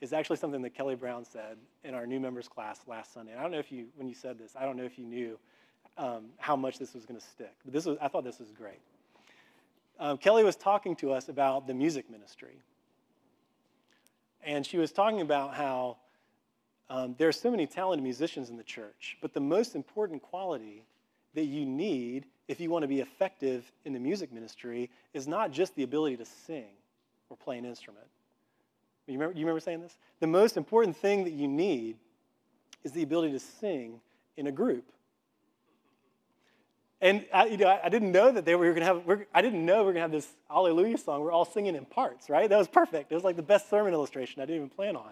Is 0.00 0.14
actually 0.14 0.38
something 0.38 0.62
that 0.62 0.74
Kelly 0.74 0.94
Brown 0.94 1.26
said 1.26 1.58
in 1.84 1.92
our 1.92 2.06
new 2.06 2.20
members 2.20 2.48
class 2.48 2.80
last 2.86 3.12
Sunday. 3.12 3.32
And 3.32 3.40
I 3.40 3.42
don't 3.42 3.52
know 3.52 3.58
if 3.58 3.70
you, 3.70 3.84
when 3.96 4.08
you 4.08 4.14
said 4.14 4.38
this, 4.38 4.52
I 4.58 4.64
don't 4.64 4.78
know 4.78 4.84
if 4.84 4.98
you 4.98 5.04
knew 5.04 5.38
um, 5.98 6.30
how 6.38 6.56
much 6.56 6.78
this 6.78 6.94
was 6.94 7.04
going 7.04 7.20
to 7.20 7.26
stick. 7.26 7.52
But 7.66 7.74
this 7.74 7.84
was, 7.84 7.98
I 8.00 8.08
thought 8.08 8.24
this 8.24 8.38
was 8.38 8.50
great. 8.50 8.80
Um, 9.98 10.18
Kelly 10.18 10.44
was 10.44 10.56
talking 10.56 10.96
to 10.96 11.12
us 11.12 11.28
about 11.28 11.66
the 11.66 11.74
music 11.74 12.10
ministry. 12.10 12.58
And 14.44 14.66
she 14.66 14.76
was 14.76 14.92
talking 14.92 15.20
about 15.20 15.54
how 15.54 15.96
um, 16.90 17.14
there 17.18 17.28
are 17.28 17.32
so 17.32 17.50
many 17.50 17.66
talented 17.66 18.02
musicians 18.02 18.50
in 18.50 18.56
the 18.56 18.64
church, 18.64 19.16
but 19.22 19.32
the 19.32 19.40
most 19.40 19.74
important 19.74 20.22
quality 20.22 20.84
that 21.34 21.46
you 21.46 21.64
need 21.64 22.26
if 22.46 22.60
you 22.60 22.70
want 22.70 22.82
to 22.82 22.88
be 22.88 23.00
effective 23.00 23.70
in 23.84 23.92
the 23.92 23.98
music 23.98 24.32
ministry 24.32 24.90
is 25.14 25.26
not 25.26 25.50
just 25.50 25.74
the 25.76 25.82
ability 25.82 26.16
to 26.18 26.24
sing 26.24 26.68
or 27.30 27.36
play 27.36 27.56
an 27.56 27.64
instrument. 27.64 28.06
You 29.06 29.14
remember, 29.14 29.34
you 29.34 29.44
remember 29.44 29.60
saying 29.60 29.80
this? 29.80 29.96
The 30.20 30.26
most 30.26 30.56
important 30.56 30.96
thing 30.96 31.24
that 31.24 31.32
you 31.32 31.48
need 31.48 31.96
is 32.84 32.92
the 32.92 33.02
ability 33.02 33.32
to 33.32 33.40
sing 33.40 34.00
in 34.36 34.46
a 34.46 34.52
group. 34.52 34.84
And 37.04 37.26
I, 37.34 37.44
you 37.48 37.58
know, 37.58 37.78
I 37.84 37.90
didn't 37.90 38.12
know 38.12 38.32
that 38.32 38.46
they 38.46 38.54
were 38.54 38.64
going 38.72 38.80
to 38.80 38.86
have. 38.86 39.26
I 39.34 39.42
didn't 39.42 39.66
know 39.66 39.80
we 39.80 39.84
were 39.84 39.92
going 39.92 39.96
to 39.96 40.00
have 40.00 40.10
this 40.10 40.26
Hallelujah 40.48 40.96
song. 40.96 41.20
We're 41.20 41.32
all 41.32 41.44
singing 41.44 41.74
in 41.74 41.84
parts, 41.84 42.30
right? 42.30 42.48
That 42.48 42.56
was 42.56 42.66
perfect. 42.66 43.12
It 43.12 43.14
was 43.14 43.22
like 43.22 43.36
the 43.36 43.42
best 43.42 43.68
sermon 43.68 43.92
illustration 43.92 44.40
I 44.40 44.46
didn't 44.46 44.56
even 44.56 44.70
plan 44.70 44.96
on. 44.96 45.10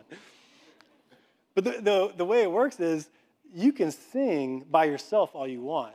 But 1.55 1.65
the, 1.65 1.71
the, 1.83 2.13
the 2.17 2.25
way 2.25 2.41
it 2.41 2.51
works 2.51 2.81
is 2.81 3.11
you 3.55 3.75
can 3.75 3.91
sing 3.91 4.65
by 4.71 4.87
yourself 4.87 5.35
all 5.35 5.47
you 5.47 5.61
want. 5.61 5.93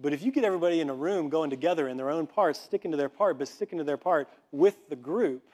But 0.00 0.12
if 0.12 0.24
you 0.24 0.32
get 0.32 0.42
everybody 0.42 0.80
in 0.80 0.90
a 0.90 0.94
room 0.94 1.28
going 1.28 1.50
together 1.50 1.86
in 1.86 1.96
their 1.96 2.10
own 2.10 2.26
parts, 2.26 2.58
sticking 2.58 2.90
to 2.90 2.96
their 2.96 3.08
part, 3.08 3.38
but 3.38 3.46
sticking 3.46 3.78
to 3.78 3.84
their 3.84 3.96
part 3.96 4.28
with 4.50 4.88
the 4.88 4.96
group, 4.96 5.44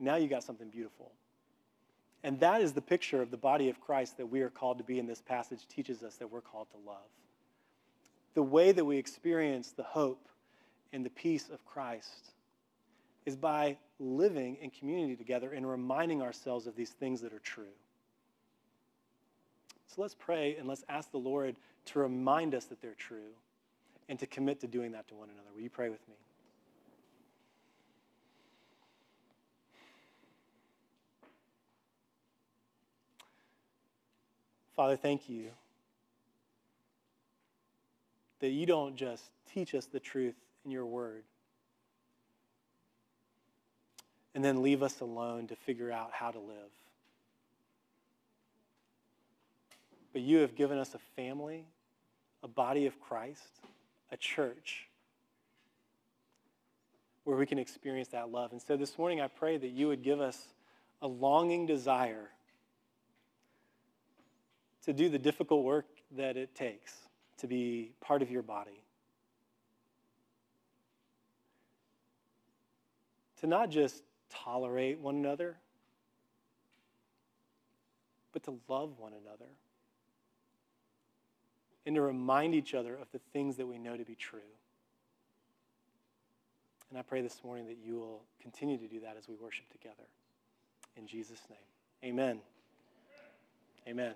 now 0.00 0.16
you 0.16 0.28
got 0.28 0.42
something 0.44 0.70
beautiful. 0.70 1.12
And 2.24 2.40
that 2.40 2.62
is 2.62 2.72
the 2.72 2.80
picture 2.80 3.20
of 3.20 3.30
the 3.30 3.36
body 3.36 3.68
of 3.68 3.82
Christ 3.82 4.16
that 4.16 4.30
we 4.30 4.40
are 4.40 4.48
called 4.48 4.78
to 4.78 4.84
be 4.84 4.98
in 4.98 5.06
this 5.06 5.20
passage 5.20 5.68
teaches 5.68 6.02
us 6.02 6.16
that 6.16 6.32
we're 6.32 6.40
called 6.40 6.68
to 6.70 6.78
love. 6.88 7.04
The 8.34 8.42
way 8.42 8.72
that 8.72 8.84
we 8.84 8.98
experience 8.98 9.72
the 9.72 9.82
hope 9.82 10.28
and 10.92 11.04
the 11.04 11.10
peace 11.10 11.48
of 11.52 11.64
Christ 11.64 12.32
is 13.26 13.36
by 13.36 13.78
living 13.98 14.56
in 14.62 14.70
community 14.70 15.16
together 15.16 15.52
and 15.52 15.68
reminding 15.68 16.22
ourselves 16.22 16.66
of 16.66 16.76
these 16.76 16.90
things 16.90 17.20
that 17.20 17.32
are 17.32 17.40
true. 17.40 17.64
So 19.88 20.02
let's 20.02 20.14
pray 20.14 20.56
and 20.56 20.68
let's 20.68 20.84
ask 20.88 21.10
the 21.10 21.18
Lord 21.18 21.56
to 21.86 21.98
remind 21.98 22.54
us 22.54 22.66
that 22.66 22.80
they're 22.80 22.94
true 22.94 23.34
and 24.08 24.18
to 24.18 24.26
commit 24.26 24.60
to 24.60 24.66
doing 24.66 24.92
that 24.92 25.08
to 25.08 25.14
one 25.14 25.28
another. 25.30 25.48
Will 25.54 25.62
you 25.62 25.70
pray 25.70 25.88
with 25.88 26.06
me? 26.08 26.14
Father, 34.76 34.96
thank 34.96 35.28
you 35.28 35.50
that 38.40 38.50
you 38.50 38.66
don't 38.66 38.96
just 38.96 39.24
teach 39.52 39.74
us 39.74 39.86
the 39.86 40.00
truth 40.00 40.36
in 40.64 40.70
your 40.70 40.86
word 40.86 41.24
and 44.34 44.44
then 44.44 44.62
leave 44.62 44.82
us 44.82 45.00
alone 45.00 45.46
to 45.48 45.56
figure 45.56 45.90
out 45.90 46.10
how 46.12 46.30
to 46.30 46.38
live. 46.38 46.70
But 50.12 50.22
you 50.22 50.38
have 50.38 50.54
given 50.54 50.78
us 50.78 50.94
a 50.94 50.98
family, 51.16 51.64
a 52.42 52.48
body 52.48 52.86
of 52.86 53.00
Christ, 53.00 53.42
a 54.12 54.16
church 54.16 54.86
where 57.24 57.36
we 57.36 57.46
can 57.46 57.58
experience 57.58 58.08
that 58.08 58.30
love. 58.30 58.52
And 58.52 58.62
so 58.62 58.76
this 58.76 58.96
morning, 58.96 59.20
I 59.20 59.26
pray 59.26 59.56
that 59.58 59.68
you 59.68 59.88
would 59.88 60.02
give 60.02 60.20
us 60.20 60.40
a 61.02 61.08
longing 61.08 61.66
desire 61.66 62.30
to 64.84 64.92
do 64.92 65.08
the 65.08 65.18
difficult 65.18 65.64
work 65.64 65.86
that 66.16 66.36
it 66.36 66.54
takes 66.54 66.94
to 67.38 67.46
be 67.46 67.92
part 68.00 68.22
of 68.22 68.30
your 68.30 68.42
body. 68.42 68.82
To 73.40 73.46
not 73.46 73.70
just 73.70 74.02
tolerate 74.30 74.98
one 74.98 75.16
another, 75.16 75.56
but 78.32 78.42
to 78.44 78.58
love 78.68 78.98
one 78.98 79.12
another 79.12 79.50
and 81.86 81.94
to 81.94 82.02
remind 82.02 82.54
each 82.54 82.74
other 82.74 82.94
of 82.94 83.10
the 83.12 83.20
things 83.32 83.56
that 83.56 83.66
we 83.66 83.78
know 83.78 83.96
to 83.96 84.04
be 84.04 84.14
true. 84.14 84.40
And 86.90 86.98
I 86.98 87.02
pray 87.02 87.22
this 87.22 87.42
morning 87.42 87.66
that 87.66 87.78
you 87.82 87.98
will 87.98 88.20
continue 88.42 88.76
to 88.76 88.86
do 88.86 89.00
that 89.00 89.16
as 89.16 89.26
we 89.26 89.34
worship 89.36 89.70
together. 89.70 90.06
In 90.96 91.06
Jesus' 91.06 91.40
name, 91.48 92.12
amen. 92.12 92.40
Amen. 93.88 94.12